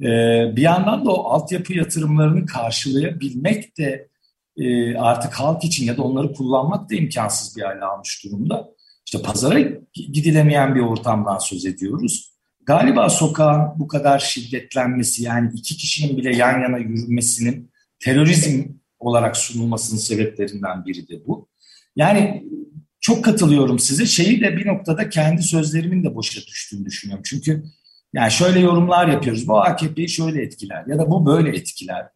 Ee, 0.00 0.56
bir 0.56 0.62
yandan 0.62 1.04
da 1.04 1.10
o 1.10 1.24
altyapı 1.24 1.72
yatırımlarını 1.72 2.46
karşılayabilmek 2.46 3.78
de 3.78 4.08
e, 4.56 4.96
artık 4.96 5.32
halk 5.32 5.64
için 5.64 5.86
ya 5.86 5.96
da 5.96 6.02
onları 6.02 6.32
kullanmak 6.32 6.90
da 6.90 6.94
imkansız 6.94 7.56
bir 7.56 7.62
hale 7.62 7.84
almış 7.84 8.24
durumda. 8.24 8.70
İşte 9.06 9.22
pazara 9.22 9.60
gidilemeyen 9.94 10.74
bir 10.74 10.80
ortamdan 10.80 11.38
söz 11.38 11.66
ediyoruz. 11.66 12.32
Galiba 12.66 13.08
sokağın 13.08 13.72
bu 13.76 13.88
kadar 13.88 14.18
şiddetlenmesi 14.18 15.22
yani 15.22 15.50
iki 15.54 15.76
kişinin 15.76 16.16
bile 16.16 16.36
yan 16.36 16.60
yana 16.60 16.78
yürümesinin 16.78 17.70
terörizm 18.00 18.64
olarak 18.98 19.36
sunulmasının 19.36 20.00
sebeplerinden 20.00 20.84
biri 20.86 21.08
de 21.08 21.26
bu. 21.26 21.48
Yani 21.96 22.44
çok 23.00 23.24
katılıyorum 23.24 23.78
size. 23.78 24.06
Şeyi 24.06 24.40
de 24.40 24.56
bir 24.56 24.66
noktada 24.66 25.08
kendi 25.08 25.42
sözlerimin 25.42 26.04
de 26.04 26.14
boşa 26.14 26.40
düştüğünü 26.40 26.84
düşünüyorum. 26.84 27.22
Çünkü 27.26 27.64
yani 28.12 28.30
şöyle 28.30 28.60
yorumlar 28.60 29.08
yapıyoruz. 29.08 29.48
Bu 29.48 29.60
AKP'yi 29.60 30.08
şöyle 30.08 30.42
etkiler 30.42 30.84
ya 30.86 30.98
da 30.98 31.10
bu 31.10 31.26
böyle 31.26 31.56
etkiler. 31.56 32.06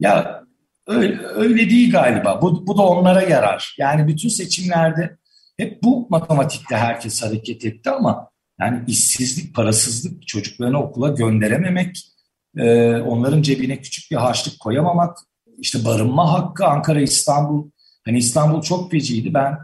Ya 0.00 0.44
öyle, 0.86 1.18
öyle 1.26 1.70
değil 1.70 1.92
galiba. 1.92 2.42
Bu, 2.42 2.66
bu 2.66 2.78
da 2.78 2.82
onlara 2.82 3.22
yarar. 3.22 3.74
Yani 3.78 4.08
bütün 4.08 4.28
seçimlerde 4.28 5.16
hep 5.56 5.82
bu 5.82 6.06
matematikte 6.10 6.76
herkes 6.76 7.22
hareket 7.22 7.64
etti 7.64 7.90
ama 7.90 8.28
yani 8.60 8.84
işsizlik, 8.86 9.54
parasızlık, 9.54 10.26
çocuklarını 10.26 10.82
okula 10.82 11.08
gönderememek, 11.08 12.12
e, 12.56 12.96
onların 12.96 13.42
cebine 13.42 13.80
küçük 13.80 14.10
bir 14.10 14.16
harçlık 14.16 14.60
koyamamak, 14.60 15.18
işte 15.58 15.84
barınma 15.84 16.32
hakkı 16.32 16.66
Ankara, 16.66 17.00
İstanbul. 17.00 17.70
Hani 18.04 18.18
İstanbul 18.18 18.62
çok 18.62 18.90
feciydi. 18.90 19.34
Ben 19.34 19.58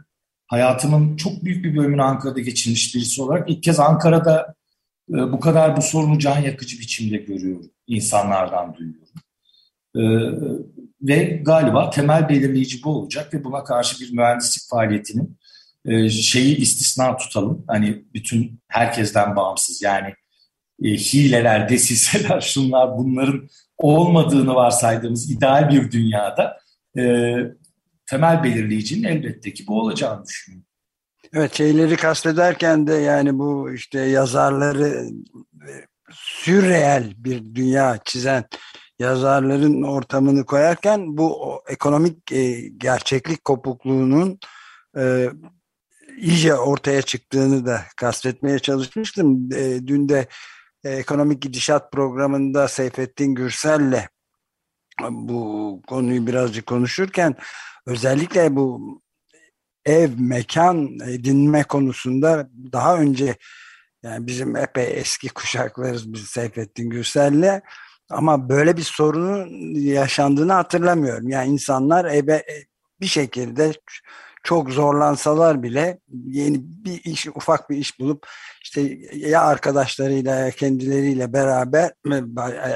hayatımın 0.49 1.17
çok 1.17 1.45
büyük 1.45 1.65
bir 1.65 1.77
bölümünü 1.77 2.03
Ankara'da 2.03 2.41
geçirmiş 2.41 2.95
birisi 2.95 3.23
olarak 3.23 3.51
ilk 3.51 3.63
kez 3.63 3.81
Ankara'da 3.81 4.55
e, 5.11 5.15
bu 5.15 5.41
kadar 5.41 5.77
bu 5.77 5.83
sorunu 5.83 6.19
can 6.19 6.41
yakıcı 6.41 6.79
biçimde 6.79 7.17
görüyorum. 7.17 7.71
insanlardan 7.87 8.75
duyuyorum. 8.75 9.09
E, 9.97 10.03
ve 11.03 11.25
galiba 11.25 11.91
temel 11.91 12.29
belirleyici 12.29 12.85
bu 12.85 12.91
olacak 12.91 13.35
ve 13.35 13.45
buna 13.45 13.65
karşı 13.65 14.01
bir 14.01 14.13
mühendislik 14.13 14.71
faaliyetinin 14.71 15.39
e, 15.85 16.11
şeyi 16.11 16.57
istisna 16.57 17.17
tutalım. 17.17 17.65
Hani 17.67 18.05
bütün 18.15 18.61
herkesten 18.69 19.37
bağımsız 19.37 19.83
yani 19.83 20.15
e, 20.83 20.89
hileler, 20.89 21.69
desiseler, 21.69 22.41
şunlar 22.55 22.99
bunların 22.99 23.49
olmadığını 23.79 24.55
varsaydığımız 24.55 25.31
ideal 25.31 25.71
bir 25.71 25.91
dünyada 25.91 26.59
e, 26.99 27.35
temel 28.11 28.43
belirleyicinin 28.43 29.09
elbette 29.09 29.53
ki 29.53 29.67
bu 29.67 29.81
olacağını 29.81 30.27
düşünüyorum. 30.27 30.69
Evet 31.33 31.55
şeyleri 31.55 31.97
kastederken 31.97 32.87
de 32.87 32.95
yani 32.95 33.39
bu 33.39 33.73
işte 33.73 34.01
yazarları 34.01 35.09
e, 35.69 35.73
sürreel 36.11 37.13
bir 37.17 37.55
dünya 37.55 37.99
çizen 38.05 38.45
yazarların 38.99 39.83
ortamını 39.83 40.47
koyarken 40.47 41.17
bu 41.17 41.63
ekonomik 41.69 42.33
e, 42.33 42.69
gerçeklik 42.69 43.45
kopukluğunun 43.45 44.39
e, 44.97 45.31
iyice 46.17 46.55
ortaya 46.55 47.03
çıktığını 47.03 47.67
da 47.67 47.83
kastetmeye 47.97 48.59
çalışmıştım. 48.59 49.53
E, 49.53 49.87
dün 49.87 50.09
de 50.09 50.27
e, 50.85 50.91
ekonomik 50.91 51.43
gidişat 51.43 51.93
programında 51.93 52.69
Seyfettin 52.69 53.35
Gürsel'le 53.35 54.09
bu 55.11 55.83
konuyu 55.87 56.27
birazcık 56.27 56.67
konuşurken 56.67 57.35
özellikle 57.89 58.57
bu 58.57 59.01
ev, 59.85 60.11
mekan 60.19 60.99
edinme 61.09 61.63
konusunda 61.63 62.49
daha 62.73 62.99
önce 62.99 63.37
yani 64.03 64.27
bizim 64.27 64.57
epey 64.57 64.99
eski 65.01 65.29
kuşaklarız 65.29 66.13
biz 66.13 66.21
Seyfettin 66.21 66.91
Gürsel'le 66.91 67.61
ama 68.11 68.49
böyle 68.49 68.77
bir 68.77 68.83
sorunun 68.83 69.75
yaşandığını 69.75 70.53
hatırlamıyorum. 70.53 71.29
Yani 71.29 71.53
insanlar 71.53 72.05
eve 72.05 72.45
bir 73.01 73.07
şekilde 73.07 73.73
çok 74.43 74.71
zorlansalar 74.71 75.63
bile 75.63 75.99
yeni 76.27 76.61
bir 76.61 77.05
iş, 77.05 77.27
ufak 77.27 77.71
bir 77.71 77.77
iş 77.77 78.01
bulup 78.01 78.27
işte 78.63 78.99
ya 79.15 79.43
arkadaşlarıyla 79.43 80.35
ya 80.35 80.51
kendileriyle 80.51 81.33
beraber 81.33 81.93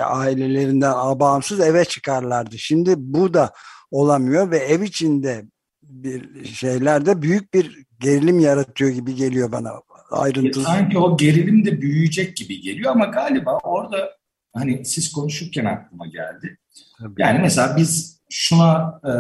ailelerinden 0.04 1.20
bağımsız 1.20 1.60
eve 1.60 1.84
çıkarlardı. 1.84 2.58
Şimdi 2.58 2.94
bu 2.96 3.34
da 3.34 3.52
olamıyor 3.92 4.50
ve 4.50 4.58
ev 4.58 4.82
içinde 4.82 5.44
bir 5.82 6.44
şeylerde 6.44 7.22
büyük 7.22 7.54
bir 7.54 7.84
gerilim 8.00 8.40
yaratıyor 8.40 8.90
gibi 8.90 9.14
geliyor 9.14 9.52
bana 9.52 9.72
ayrıntılı. 10.10 10.64
Sanki 10.64 10.98
o 10.98 11.16
gerilim 11.16 11.64
de 11.64 11.80
büyüyecek 11.80 12.36
gibi 12.36 12.60
geliyor 12.60 12.90
ama 12.90 13.04
galiba 13.04 13.58
orada 13.58 14.10
hani 14.52 14.84
siz 14.84 15.12
konuşurken 15.12 15.64
aklıma 15.64 16.06
geldi. 16.06 16.58
Tabii. 16.98 17.22
Yani 17.22 17.38
mesela 17.38 17.76
biz 17.76 18.20
şuna 18.30 19.00
e, 19.04 19.12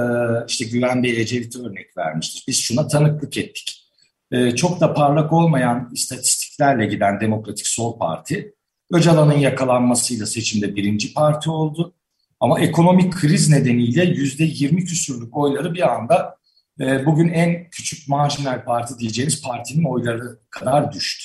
işte 0.48 0.64
Güven 0.64 1.02
Bey 1.02 1.20
Ecevit'e 1.20 1.58
örnek 1.58 1.96
vermiştir. 1.96 2.44
Biz 2.48 2.58
şuna 2.58 2.88
tanıklık 2.88 3.36
ettik. 3.36 3.88
E, 4.30 4.56
çok 4.56 4.80
da 4.80 4.94
parlak 4.94 5.32
olmayan 5.32 5.90
istatistiklerle 5.92 6.86
giden 6.86 7.20
Demokratik 7.20 7.66
Sol 7.66 7.98
Parti 7.98 8.54
Öcalan'ın 8.92 9.38
yakalanmasıyla 9.38 10.26
seçimde 10.26 10.76
birinci 10.76 11.14
parti 11.14 11.50
oldu. 11.50 11.94
Ama 12.42 12.60
ekonomik 12.60 13.12
kriz 13.12 13.50
nedeniyle 13.50 14.04
yüzde 14.04 14.44
yirmi 14.44 14.84
küsürlük 14.84 15.36
oyları 15.36 15.74
bir 15.74 15.92
anda 15.92 16.36
e, 16.80 17.06
bugün 17.06 17.28
en 17.28 17.70
küçük 17.70 18.08
marjinal 18.08 18.64
parti 18.64 18.98
diyeceğimiz 18.98 19.42
partinin 19.42 19.84
oyları 19.84 20.38
kadar 20.50 20.92
düştü. 20.92 21.24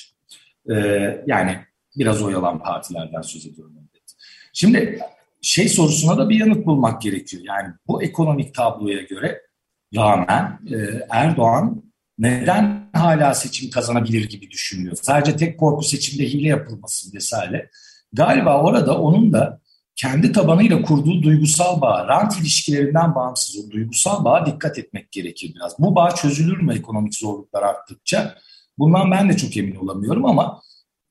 E, 0.69 0.75
yani 1.27 1.59
biraz 1.97 2.21
oy 2.21 2.35
alan 2.35 2.59
partilerden 2.59 3.21
söz 3.21 3.45
ediyorum. 3.45 3.73
Şimdi 4.53 4.99
şey 5.41 5.69
sorusuna 5.69 6.17
da 6.17 6.29
bir 6.29 6.39
yanıt 6.39 6.65
bulmak 6.65 7.01
gerekiyor. 7.01 7.43
Yani 7.45 7.73
bu 7.87 8.03
ekonomik 8.03 8.53
tabloya 8.53 9.01
göre 9.01 9.41
rağmen 9.95 10.59
e, 10.71 10.75
Erdoğan 11.09 11.83
neden 12.19 12.89
hala 12.93 13.33
seçim 13.33 13.69
kazanabilir 13.69 14.29
gibi 14.29 14.51
düşünüyor. 14.51 14.97
Sadece 15.01 15.37
tek 15.37 15.59
korku 15.59 15.83
seçimde 15.83 16.23
hile 16.23 16.47
yapılmasın 16.47 17.13
vesaire. 17.13 17.69
Galiba 18.13 18.61
orada 18.61 19.01
onun 19.01 19.33
da 19.33 19.61
kendi 19.97 20.31
tabanıyla 20.31 20.81
kurduğu 20.81 21.23
duygusal 21.23 21.81
bağ, 21.81 22.07
rant 22.07 22.39
ilişkilerinden 22.39 23.15
bağımsız 23.15 23.65
o 23.65 23.71
duygusal 23.71 24.25
bağa 24.25 24.45
dikkat 24.45 24.77
etmek 24.77 25.11
gerekir 25.11 25.51
biraz. 25.55 25.79
Bu 25.79 25.95
bağ 25.95 26.15
çözülür 26.15 26.57
mü 26.57 26.73
ekonomik 26.73 27.15
zorluklar 27.15 27.63
arttıkça? 27.63 28.35
Bundan 28.77 29.11
ben 29.11 29.29
de 29.29 29.37
çok 29.37 29.57
emin 29.57 29.75
olamıyorum 29.75 30.25
ama 30.25 30.61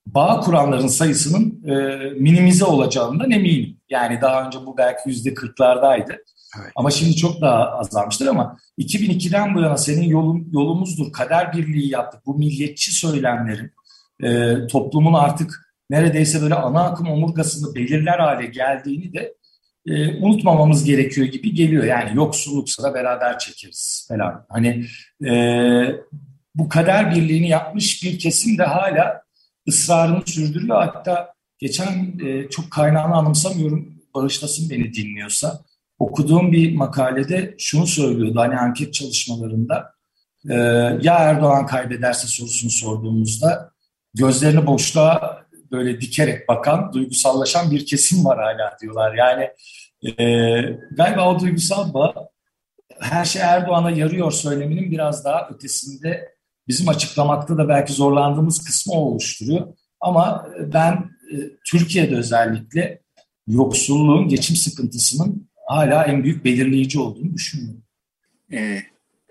bağ 0.06 0.40
kuranların 0.40 0.86
sayısının 0.86 1.64
e, 1.68 1.74
minimize 2.10 2.64
olacağından 2.64 3.30
eminim. 3.30 3.76
Yani 3.88 4.20
daha 4.20 4.46
önce 4.46 4.58
bu 4.66 4.76
belki 4.76 5.08
yüzde 5.08 5.34
kırklardaydı. 5.34 6.12
Evet. 6.60 6.72
Ama 6.76 6.90
şimdi 6.90 7.16
çok 7.16 7.40
daha 7.40 7.70
azalmıştır 7.70 8.26
ama 8.26 8.56
2002'den 8.78 9.54
bu 9.54 9.60
yana 9.60 9.76
senin 9.76 10.08
yolun, 10.08 10.48
yolumuzdur, 10.52 11.12
kader 11.12 11.52
birliği 11.52 11.90
yaptık. 11.90 12.26
Bu 12.26 12.34
milliyetçi 12.34 12.92
söylemlerin 12.92 13.72
e, 14.22 14.56
toplumun 14.66 15.14
artık 15.14 15.65
neredeyse 15.90 16.42
böyle 16.42 16.54
ana 16.54 16.84
akım 16.84 17.10
omurgasını 17.10 17.74
belirler 17.74 18.18
hale 18.18 18.46
geldiğini 18.46 19.12
de 19.12 19.34
e, 19.86 20.16
unutmamamız 20.16 20.84
gerekiyor 20.84 21.26
gibi 21.26 21.54
geliyor. 21.54 21.84
Yani 21.84 22.16
yoksulluksa 22.16 22.82
da 22.82 22.94
beraber 22.94 23.38
çekeriz 23.38 24.06
falan. 24.08 24.46
Hani 24.48 24.86
e, 25.26 25.32
bu 26.54 26.68
kader 26.68 27.14
birliğini 27.14 27.48
yapmış 27.48 28.02
bir 28.02 28.18
kesim 28.18 28.58
de 28.58 28.62
hala 28.62 29.22
ısrarını 29.68 30.22
sürdürüyor. 30.26 30.76
Hatta 30.76 31.32
geçen 31.58 32.18
e, 32.26 32.48
çok 32.50 32.70
kaynağını 32.70 33.14
anımsamıyorum, 33.14 34.02
bağışlasın 34.14 34.70
beni 34.70 34.94
dinliyorsa. 34.94 35.60
Okuduğum 35.98 36.52
bir 36.52 36.76
makalede 36.76 37.54
şunu 37.58 37.86
söylüyordu 37.86 38.40
hani 38.40 38.56
anket 38.56 38.94
çalışmalarında 38.94 39.92
e, 40.50 40.54
ya 41.02 41.14
Erdoğan 41.14 41.66
kaybederse 41.66 42.26
sorusunu 42.26 42.70
sorduğumuzda 42.70 43.70
gözlerini 44.14 44.66
boşluğa 44.66 45.35
böyle 45.70 46.00
dikerek 46.00 46.48
bakan, 46.48 46.92
duygusallaşan 46.92 47.70
bir 47.70 47.86
kesim 47.86 48.24
var 48.24 48.38
hala 48.38 48.76
diyorlar. 48.82 49.14
Yani 49.14 49.50
e, 50.02 50.22
galiba 50.90 51.34
o 51.34 51.40
duygusal 51.40 51.94
bağ 51.94 52.28
her 53.00 53.24
şey 53.24 53.42
Erdoğan'a 53.42 53.90
yarıyor 53.90 54.32
söyleminin 54.32 54.90
biraz 54.90 55.24
daha 55.24 55.48
ötesinde 55.54 56.28
bizim 56.68 56.88
açıklamakta 56.88 57.58
da 57.58 57.68
belki 57.68 57.92
zorlandığımız 57.92 58.64
kısmı 58.64 58.94
oluşturuyor. 58.94 59.66
Ama 60.00 60.48
ben 60.58 60.92
e, 61.32 61.36
Türkiye'de 61.70 62.16
özellikle 62.16 63.02
yoksulluğun, 63.46 64.28
geçim 64.28 64.56
sıkıntısının 64.56 65.48
hala 65.66 66.04
en 66.04 66.24
büyük 66.24 66.44
belirleyici 66.44 67.00
olduğunu 67.00 67.34
düşünüyorum. 67.34 67.82
Ee, 68.52 68.82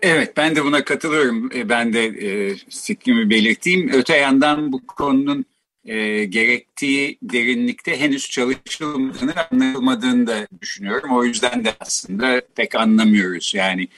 evet 0.02 0.36
ben 0.36 0.56
de 0.56 0.64
buna 0.64 0.84
katılıyorum. 0.84 1.50
Ee, 1.54 1.68
ben 1.68 1.92
de 1.92 2.04
e, 2.04 2.56
fikrimi 2.70 3.30
belirteyim. 3.30 3.90
Öte 3.92 4.16
yandan 4.16 4.72
bu 4.72 4.86
konunun 4.86 5.44
e, 5.86 6.24
gerektiği 6.24 7.18
derinlikte 7.22 8.00
henüz 8.00 8.30
çalışılmadığını 8.30 9.34
anlayılmadığını 9.50 10.26
da 10.26 10.46
düşünüyorum. 10.60 11.16
O 11.16 11.24
yüzden 11.24 11.64
de 11.64 11.74
aslında 11.80 12.42
pek 12.54 12.74
anlamıyoruz. 12.74 13.52
Yani 13.54 13.88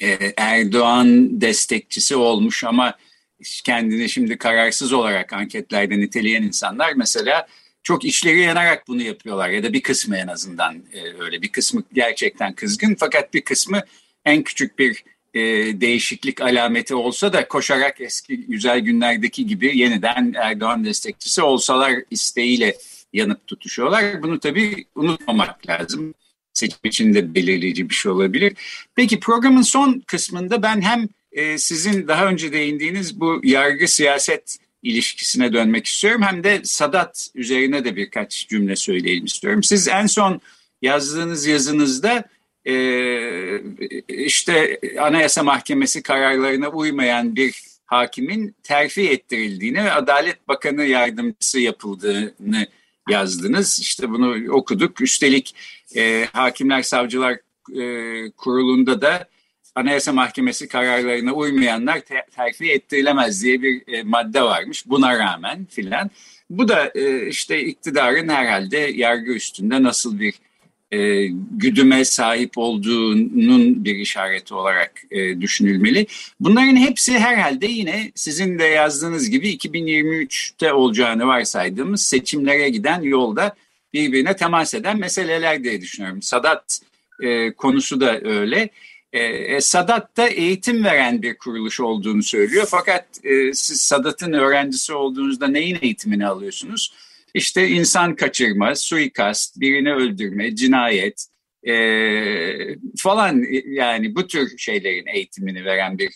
e, 0.00 0.18
Erdoğan 0.36 1.40
destekçisi 1.40 2.16
olmuş 2.16 2.64
ama 2.64 2.94
kendini 3.64 4.08
şimdi 4.08 4.38
kararsız 4.38 4.92
olarak 4.92 5.32
anketlerde 5.32 6.00
niteleyen 6.00 6.42
insanlar 6.42 6.92
mesela 6.92 7.46
çok 7.82 8.04
işleri 8.04 8.40
yanarak 8.40 8.88
bunu 8.88 9.02
yapıyorlar 9.02 9.48
ya 9.48 9.62
da 9.62 9.72
bir 9.72 9.82
kısmı 9.82 10.16
en 10.16 10.26
azından 10.26 10.74
e, 10.92 11.22
öyle 11.22 11.42
bir 11.42 11.48
kısmı 11.48 11.82
gerçekten 11.92 12.52
kızgın 12.52 12.96
fakat 13.00 13.34
bir 13.34 13.40
kısmı 13.40 13.82
en 14.24 14.42
küçük 14.42 14.78
bir 14.78 15.04
e, 15.34 15.40
değişiklik 15.80 16.40
alameti 16.40 16.94
olsa 16.94 17.32
da 17.32 17.48
koşarak 17.48 18.00
eski 18.00 18.36
güzel 18.36 18.80
günlerdeki 18.80 19.46
gibi 19.46 19.78
yeniden 19.78 20.34
Erdoğan 20.36 20.84
destekçisi 20.84 21.42
olsalar 21.42 21.92
isteğiyle 22.10 22.76
yanıp 23.12 23.46
tutuşuyorlar. 23.46 24.22
Bunu 24.22 24.40
tabii 24.40 24.84
unutmamak 24.94 25.68
lazım. 25.68 26.14
Seçim 26.52 26.78
için 26.84 27.14
de 27.14 27.34
belirleyici 27.34 27.90
bir 27.90 27.94
şey 27.94 28.12
olabilir. 28.12 28.52
Peki 28.94 29.20
programın 29.20 29.62
son 29.62 30.02
kısmında 30.06 30.62
ben 30.62 30.80
hem 30.80 31.08
e, 31.32 31.58
sizin 31.58 32.08
daha 32.08 32.26
önce 32.26 32.52
değindiğiniz 32.52 33.20
bu 33.20 33.40
yargı 33.44 33.88
siyaset 33.88 34.58
ilişkisine 34.82 35.52
dönmek 35.52 35.86
istiyorum. 35.86 36.22
Hem 36.22 36.44
de 36.44 36.60
Sadat 36.64 37.28
üzerine 37.34 37.84
de 37.84 37.96
birkaç 37.96 38.48
cümle 38.48 38.76
söyleyelim 38.76 39.24
istiyorum. 39.24 39.62
Siz 39.62 39.88
en 39.88 40.06
son 40.06 40.40
yazdığınız 40.82 41.46
yazınızda 41.46 42.24
işte 44.08 44.80
Anayasa 45.00 45.42
Mahkemesi 45.42 46.02
kararlarına 46.02 46.68
uymayan 46.68 47.36
bir 47.36 47.62
hakimin 47.86 48.54
terfi 48.62 49.10
ettirildiğini 49.10 49.84
ve 49.84 49.92
Adalet 49.92 50.48
Bakanı 50.48 50.84
yardımcısı 50.84 51.60
yapıldığını 51.60 52.66
yazdınız. 53.08 53.78
İşte 53.80 54.10
bunu 54.10 54.52
okuduk. 54.52 55.00
Üstelik 55.00 55.54
e, 55.96 56.26
Hakimler 56.32 56.82
Savcılar 56.82 57.32
e, 57.76 58.30
Kurulu'nda 58.30 59.02
da 59.02 59.28
Anayasa 59.74 60.12
Mahkemesi 60.12 60.68
kararlarına 60.68 61.32
uymayanlar 61.32 62.00
ter 62.00 62.26
terfi 62.36 62.72
ettirilemez 62.72 63.42
diye 63.42 63.62
bir 63.62 63.94
e, 63.94 64.02
madde 64.02 64.42
varmış. 64.42 64.86
Buna 64.86 65.18
rağmen 65.18 65.64
filan. 65.64 66.10
Bu 66.50 66.68
da 66.68 66.92
e, 66.94 67.26
işte 67.26 67.60
iktidarın 67.64 68.28
herhalde 68.28 68.78
yargı 68.78 69.32
üstünde 69.32 69.82
nasıl 69.82 70.20
bir 70.20 70.34
e, 70.92 71.26
güdüme 71.50 72.04
sahip 72.04 72.58
olduğunun 72.58 73.84
bir 73.84 73.94
işareti 73.94 74.54
olarak 74.54 75.02
e, 75.10 75.40
düşünülmeli. 75.40 76.06
Bunların 76.40 76.76
hepsi 76.76 77.18
herhalde 77.18 77.66
yine 77.66 78.12
sizin 78.14 78.58
de 78.58 78.64
yazdığınız 78.64 79.30
gibi 79.30 79.50
2023'te 79.50 80.72
olacağını 80.72 81.26
varsaydığımız 81.26 82.02
seçimlere 82.02 82.68
giden 82.68 83.02
yolda 83.02 83.56
birbirine 83.92 84.36
temas 84.36 84.74
eden 84.74 84.98
meseleler 84.98 85.64
diye 85.64 85.80
düşünüyorum. 85.80 86.22
Sadat 86.22 86.80
e, 87.22 87.52
konusu 87.52 88.00
da 88.00 88.20
öyle. 88.20 88.70
E, 89.12 89.22
e, 89.22 89.60
Sadat 89.60 90.16
da 90.16 90.28
eğitim 90.28 90.84
veren 90.84 91.22
bir 91.22 91.38
kuruluş 91.38 91.80
olduğunu 91.80 92.22
söylüyor. 92.22 92.66
Fakat 92.70 93.06
e, 93.24 93.52
siz 93.52 93.80
Sadat'ın 93.80 94.32
öğrencisi 94.32 94.94
olduğunuzda 94.94 95.48
neyin 95.48 95.78
eğitimini 95.82 96.26
alıyorsunuz? 96.26 96.92
İşte 97.34 97.68
insan 97.68 98.16
kaçırma, 98.16 98.74
suikast, 98.74 99.60
birini 99.60 99.92
öldürme, 99.92 100.56
cinayet 100.56 101.26
e, 101.68 101.74
falan 102.98 103.44
yani 103.66 104.14
bu 104.14 104.26
tür 104.26 104.58
şeylerin 104.58 105.06
eğitimini 105.06 105.64
veren 105.64 105.98
bir 105.98 106.10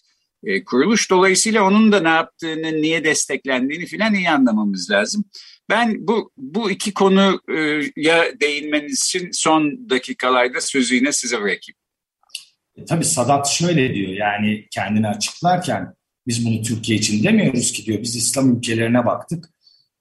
e, 0.45 0.65
kuruluş. 0.65 1.11
Dolayısıyla 1.11 1.65
onun 1.65 1.93
da 1.93 2.01
ne 2.01 2.09
yaptığını, 2.09 2.83
niye 2.83 3.05
desteklendiğini 3.05 3.87
filan 3.87 4.15
iyi 4.15 4.31
anlamamız 4.31 4.91
lazım. 4.91 5.25
Ben 5.71 5.97
bu 5.99 6.33
bu 6.37 6.71
iki 6.71 6.95
konuya 6.95 8.41
değinmeniz 8.41 9.05
için 9.05 9.31
son 9.33 9.91
dakikalarda 9.91 10.61
sözü 10.61 10.95
yine 10.95 11.13
size 11.13 11.37
bırakayım. 11.37 11.79
E, 12.77 12.85
tabii 12.85 13.05
Sadat 13.05 13.49
şöyle 13.49 13.95
diyor 13.95 14.13
yani 14.13 14.67
kendini 14.71 15.09
açıklarken 15.09 15.95
biz 16.27 16.47
bunu 16.47 16.63
Türkiye 16.63 16.99
için 16.99 17.25
demiyoruz 17.25 17.73
ki 17.73 17.85
diyor. 17.85 18.03
Biz 18.03 18.17
İslam 18.17 18.57
ülkelerine 18.57 19.07
baktık. 19.07 19.54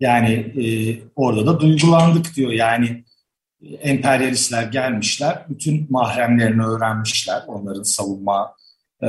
Yani 0.03 0.31
e, 0.33 0.65
orada 1.15 1.45
da 1.45 1.59
duygulandık 1.59 2.35
diyor. 2.35 2.51
Yani 2.51 3.03
e, 3.61 3.67
emperyalistler 3.73 4.63
gelmişler, 4.63 5.45
bütün 5.49 5.87
mahremlerini 5.89 6.65
öğrenmişler, 6.65 7.43
onların 7.47 7.83
savunma 7.83 8.55
e, 9.03 9.07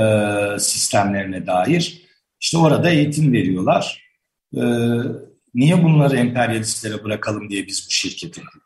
sistemlerine 0.58 1.46
dair. 1.46 2.02
İşte 2.40 2.58
orada 2.58 2.90
eğitim 2.90 3.32
veriyorlar. 3.32 4.10
E, 4.56 4.62
niye 5.54 5.82
bunları 5.82 6.16
emperyalistlere 6.16 7.04
bırakalım 7.04 7.50
diye 7.50 7.66
biz 7.66 7.86
bu 7.88 7.90
şirketi 7.92 8.40
kurduk. 8.40 8.64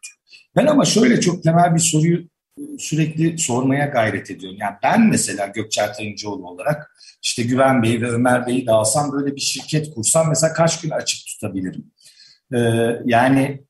Ben 0.57 0.67
ama 0.67 0.85
şöyle 0.85 1.21
çok 1.21 1.43
temel 1.43 1.75
bir 1.75 1.81
soruyu 1.81 2.19
e, 2.59 2.63
sürekli 2.79 3.39
sormaya 3.39 3.87
gayret 3.87 4.31
ediyorum. 4.31 4.59
Yani 4.61 4.77
ben 4.83 5.09
mesela 5.09 5.47
Gökçer 5.47 5.95
Tayıncıoğlu 5.95 6.49
olarak 6.49 6.91
işte 7.23 7.43
Güven 7.43 7.83
Bey 7.83 8.01
ve 8.01 8.11
Ömer 8.11 8.47
Bey'i 8.47 8.67
de 8.67 8.73
alsam 8.73 9.13
böyle 9.13 9.37
bir 9.37 9.41
şirket 9.41 9.95
kursam 9.95 10.29
mesela 10.29 10.53
kaç 10.53 10.81
gün 10.81 10.91
açık 10.91 11.27
tutabilirim? 11.27 11.85
Ee, 12.55 12.59
yani 13.05 13.69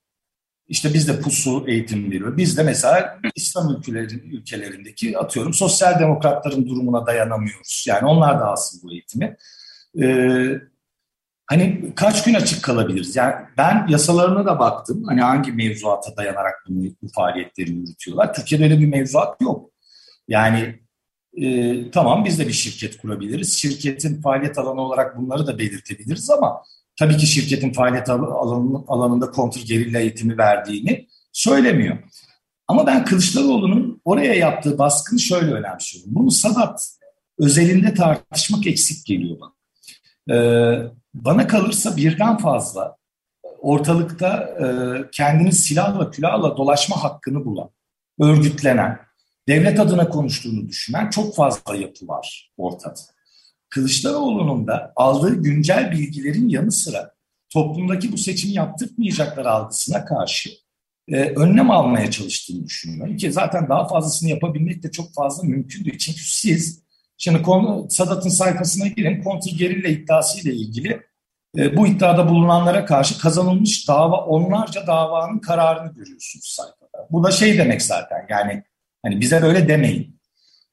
işte 0.68 0.94
biz 0.94 1.08
de 1.08 1.20
pusu 1.20 1.64
eğitim 1.68 2.10
veriyor. 2.10 2.36
Biz 2.36 2.56
de 2.56 2.62
mesela 2.62 3.20
İslam 3.34 3.76
ülkelerin, 3.76 4.30
ülkelerindeki 4.30 5.18
atıyorum 5.18 5.54
sosyal 5.54 6.00
demokratların 6.00 6.68
durumuna 6.68 7.06
dayanamıyoruz. 7.06 7.84
Yani 7.88 8.06
onlar 8.06 8.40
da 8.40 8.46
alsın 8.46 8.80
bu 8.82 8.92
eğitimi. 8.92 9.36
Ee, 10.02 10.60
hani 11.46 11.92
kaç 11.96 12.24
gün 12.24 12.34
açık 12.34 12.64
kalabiliriz? 12.64 13.16
Yani 13.16 13.34
ben 13.58 13.86
yasalarına 13.88 14.46
da 14.46 14.58
baktım. 14.58 15.04
Hani 15.04 15.20
hangi 15.20 15.52
mevzuata 15.52 16.16
dayanarak 16.16 16.54
bunu, 16.68 16.84
bu 17.02 17.08
faaliyetleri 17.14 17.70
yürütüyorlar. 17.70 18.34
Türkiye'de 18.34 18.64
öyle 18.64 18.80
bir 18.80 18.86
mevzuat 18.86 19.40
yok. 19.40 19.70
Yani 20.28 20.80
e, 21.36 21.90
tamam 21.90 22.24
biz 22.24 22.38
de 22.38 22.46
bir 22.46 22.52
şirket 22.52 22.96
kurabiliriz. 22.96 23.58
Şirketin 23.58 24.22
faaliyet 24.22 24.58
alanı 24.58 24.80
olarak 24.80 25.18
bunları 25.18 25.46
da 25.46 25.58
belirtebiliriz 25.58 26.30
ama 26.30 26.62
tabii 26.98 27.16
ki 27.16 27.26
şirketin 27.26 27.72
faaliyet 27.72 28.10
alanında 28.88 29.30
kontrgerilla 29.30 29.98
eğitimi 29.98 30.38
verdiğini 30.38 31.06
söylemiyor. 31.32 31.98
Ama 32.68 32.86
ben 32.86 33.04
Kılıçdaroğlu'nun 33.04 34.00
oraya 34.04 34.34
yaptığı 34.34 34.78
baskını 34.78 35.18
şöyle 35.18 35.52
önemsiyorum. 35.52 36.14
Bunu 36.14 36.30
Sadat 36.30 36.98
özelinde 37.38 37.94
tartışmak 37.94 38.66
eksik 38.66 39.06
geliyor 39.06 39.36
bana. 39.40 39.52
Ee, 40.36 40.78
bana 41.14 41.46
kalırsa 41.46 41.96
birden 41.96 42.38
fazla 42.38 42.96
ortalıkta 43.60 44.42
e, 44.42 44.66
kendini 45.12 45.52
silahla 45.52 46.10
külahla 46.10 46.56
dolaşma 46.56 47.04
hakkını 47.04 47.44
bulan, 47.44 47.70
örgütlenen, 48.20 48.98
devlet 49.48 49.80
adına 49.80 50.08
konuştuğunu 50.08 50.68
düşünen 50.68 51.10
çok 51.10 51.36
fazla 51.36 51.76
yapı 51.76 52.08
var 52.08 52.52
ortada. 52.56 53.00
Kılıçdaroğlu'nun 53.70 54.66
da 54.66 54.92
aldığı 54.96 55.42
güncel 55.42 55.92
bilgilerin 55.92 56.48
yanı 56.48 56.72
sıra 56.72 57.14
toplumdaki 57.50 58.12
bu 58.12 58.18
seçimi 58.18 58.54
yaptırmayacaklar 58.54 59.46
algısına 59.46 60.04
karşı 60.04 60.50
e, 61.08 61.20
önlem 61.20 61.70
almaya 61.70 62.10
çalıştığını 62.10 62.64
düşünüyorum. 62.64 63.16
Ki 63.16 63.32
zaten 63.32 63.68
daha 63.68 63.88
fazlasını 63.88 64.30
yapabilmek 64.30 64.82
de 64.82 64.90
çok 64.90 65.14
fazla 65.14 65.48
mümkündü. 65.48 65.98
Çünkü 65.98 66.24
siz 66.24 66.82
şimdi 67.18 67.42
konu, 67.42 67.86
Sadat'ın 67.90 68.30
sayfasına 68.30 68.86
girin 68.86 69.22
kontrgerilla 69.22 69.88
iddiası 69.88 70.40
ile 70.40 70.54
ilgili 70.54 71.00
e, 71.58 71.76
bu 71.76 71.86
iddiada 71.86 72.28
bulunanlara 72.28 72.84
karşı 72.84 73.18
kazanılmış 73.18 73.88
dava 73.88 74.16
onlarca 74.16 74.86
davanın 74.86 75.38
kararını 75.38 75.92
görüyorsunuz 75.94 76.46
sayfada. 76.46 77.08
Bu 77.10 77.24
da 77.24 77.30
şey 77.30 77.58
demek 77.58 77.82
zaten 77.82 78.26
yani 78.30 78.62
hani 79.02 79.20
bize 79.20 79.42
böyle 79.42 79.68
demeyin. 79.68 80.17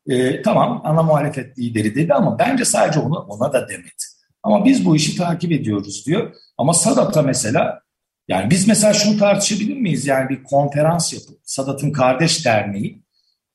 E, 0.08 0.41
tamam 0.41 0.82
ana 0.84 1.04
muhalefet 1.04 1.60
lideri 1.60 1.96
dedi 1.96 2.13
ama 2.13 2.39
bence 2.39 2.65
sadece 2.65 3.00
ona, 3.00 3.20
ona 3.20 3.54
da 3.54 3.70
demedi. 3.70 4.04
Ama 4.44 4.65
biz 4.65 4.86
bu 4.86 4.96
işi 4.96 5.18
takip 5.18 5.52
ediyoruz 5.52 6.06
diyor. 6.06 6.36
Ama 6.58 6.74
Sadat'a 6.74 7.22
mesela 7.22 7.82
yani 8.28 8.50
biz 8.50 8.68
mesela 8.68 8.94
şunu 8.94 9.18
tartışabilir 9.18 9.78
miyiz? 9.78 10.08
Yani 10.08 10.30
bir 10.30 10.44
konferans 10.44 11.13
yapıp 11.13 11.39
Sadat'ın 11.44 11.91
Kardeş 11.91 12.46
Derneği 12.46 13.04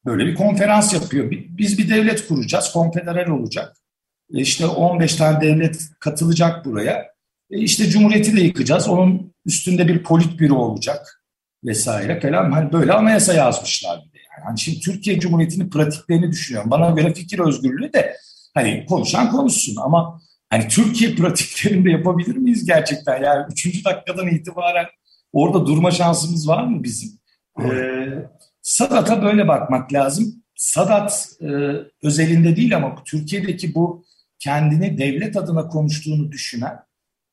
böyle 0.05 0.27
bir 0.27 0.35
konferans 0.35 0.95
yapıyor. 0.95 1.31
Biz 1.31 1.79
bir 1.79 1.89
devlet 1.91 2.29
kuracağız, 2.29 2.73
konfederal 2.73 3.31
olacak. 3.31 3.77
E, 4.35 4.41
işte 4.41 4.67
15 4.67 5.15
tane 5.15 5.41
devlet 5.41 5.81
katılacak 6.01 6.65
buraya. 6.65 7.11
E, 7.51 7.59
işte 7.59 7.89
Cumhuriyeti 7.89 8.37
de 8.37 8.41
yıkacağız. 8.41 8.89
Onun 8.89 9.35
üstünde 9.47 9.89
bir 9.89 10.03
politbüro 10.03 10.55
olacak 10.55 11.25
vesaire 11.65 12.21
falan. 12.21 12.53
Hani 12.53 12.73
böyle 12.73 12.93
anayasa 12.93 13.35
yazmışlar. 13.35 14.10
Yani 14.47 14.59
şimdi 14.59 14.81
Türkiye 14.81 15.21
Cumhuriyeti'nin 15.21 15.71
pratiklerini 15.71 16.31
düşünüyorum. 16.31 16.71
Bana 16.71 16.91
göre 16.91 17.15
fikir 17.15 17.39
özgürlüğü 17.39 17.93
de 17.93 18.17
hani 18.55 18.87
konuşan 18.89 19.31
konuşsun 19.31 19.77
ama 19.77 20.21
hani 20.51 20.69
Türkiye 20.69 21.15
pratiklerini 21.17 21.85
de 21.85 21.91
yapabilir 21.91 22.37
miyiz 22.37 22.65
gerçekten? 22.67 23.23
Yani 23.23 23.47
üçüncü 23.53 23.85
dakikadan 23.85 24.29
itibaren 24.29 24.87
orada 25.33 25.67
durma 25.67 25.91
şansımız 25.91 26.49
var 26.49 26.65
mı 26.65 26.83
bizim? 26.83 27.11
Ee, 27.63 28.29
Sadat'a 28.63 29.23
böyle 29.23 29.49
bakmak 29.49 29.93
lazım. 29.93 30.35
Sadat 30.57 31.29
e, 31.41 31.47
özelinde 32.03 32.57
değil 32.57 32.77
ama 32.77 32.95
Türkiye'deki 33.05 33.75
bu 33.75 34.05
kendini 34.39 34.99
devlet 34.99 35.37
adına 35.37 35.69
konuştuğunu 35.69 36.33
düşünen 36.33 36.79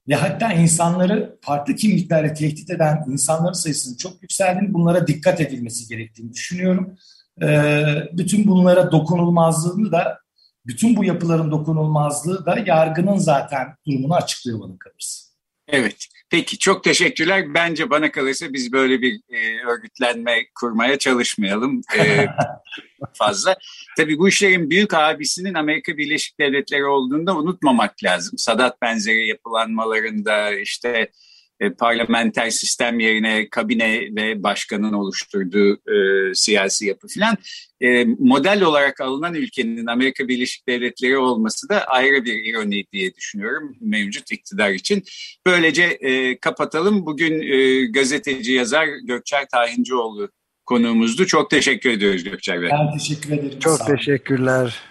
ve 0.10 0.16
hatta 0.16 0.54
insanları 0.54 1.38
farklı 1.42 1.76
kimliklerle 1.76 2.34
tehdit 2.34 2.70
eden 2.70 3.04
insanların 3.08 3.54
sayısının 3.54 3.98
çok 3.98 4.22
yükseldiğini, 4.22 4.74
bunlara 4.74 5.08
dikkat 5.08 5.42
edilmesi 5.42 5.88
gerektiğini 5.88 6.34
düşünüyorum. 6.34 6.98
Ee, 7.42 7.84
bütün 8.14 8.48
bunlara 8.48 8.92
dokunulmazlığını 8.92 9.92
da, 9.92 10.20
bütün 10.66 10.96
bu 10.96 11.04
yapıların 11.04 11.52
dokunulmazlığı 11.52 12.46
da 12.46 12.60
yargının 12.66 13.18
zaten 13.18 13.68
durumunu 13.88 14.16
açıklıyor 14.16 14.60
bana 14.60 14.78
kalırsa. 14.78 15.28
Evet. 15.68 16.08
Peki 16.30 16.58
çok 16.58 16.84
teşekkürler. 16.84 17.54
Bence 17.54 17.90
bana 17.90 18.12
kalırsa 18.12 18.54
biz 18.54 18.72
böyle 18.72 19.02
bir 19.02 19.20
e, 19.30 19.66
örgütlenme 19.68 20.46
kurmaya 20.56 20.98
çalışmayalım 20.98 21.82
e, 21.98 22.26
fazla. 23.14 23.56
Tabii 23.98 24.18
bu 24.18 24.30
işlerin 24.30 24.70
büyük 24.70 24.94
abisinin 24.94 25.54
Amerika 25.54 25.98
Birleşik 25.98 26.40
Devletleri 26.40 26.86
olduğunu 26.86 27.28
da 27.28 27.38
unutmamak 27.38 28.04
lazım. 28.04 28.38
Sadat 28.38 28.82
benzeri 28.82 29.28
yapılanmalarında 29.28 30.60
işte 30.60 31.12
e, 31.60 31.70
parlamenter 31.70 32.50
sistem 32.50 33.00
yerine 33.00 33.50
kabine 33.50 34.02
ve 34.16 34.44
başkanın 34.44 34.94
oluşturduğu 34.94 35.74
e, 35.74 36.34
siyasi 36.34 36.86
yapı 36.86 37.08
filan 37.08 37.38
e, 37.82 38.06
model 38.06 38.64
olarak 38.64 39.02
alınan 39.02 39.34
ülkenin 39.34 39.88
Amerika 39.88 40.28
Birleşik 40.28 40.68
Devletleri 40.68 41.18
olması 41.18 41.70
da 41.70 41.84
ayrı 41.84 42.26
bir 42.26 42.34
ironi 42.46 42.84
diye 42.92 43.16
düşünüyorum 43.16 43.76
mevcut 43.82 44.32
iktidar 44.32 44.72
için. 44.72 45.04
Böylece 45.46 45.84
e, 45.84 46.40
kapatalım. 46.40 47.06
Bugün 47.06 47.42
e, 47.42 47.86
gazeteci 47.86 48.52
yazar 48.52 48.88
Gökçer 49.08 49.48
Tahincioğlu 49.52 50.30
konuğumuzdu. 50.66 51.26
Çok 51.26 51.50
teşekkür 51.50 51.90
ediyoruz 51.90 52.24
Gökçer 52.24 52.62
Bey. 52.62 52.70
Ben 52.72 52.98
teşekkür 52.98 53.32
ederim. 53.32 53.60
Çok 53.60 53.88
teşekkürler. 53.88 54.82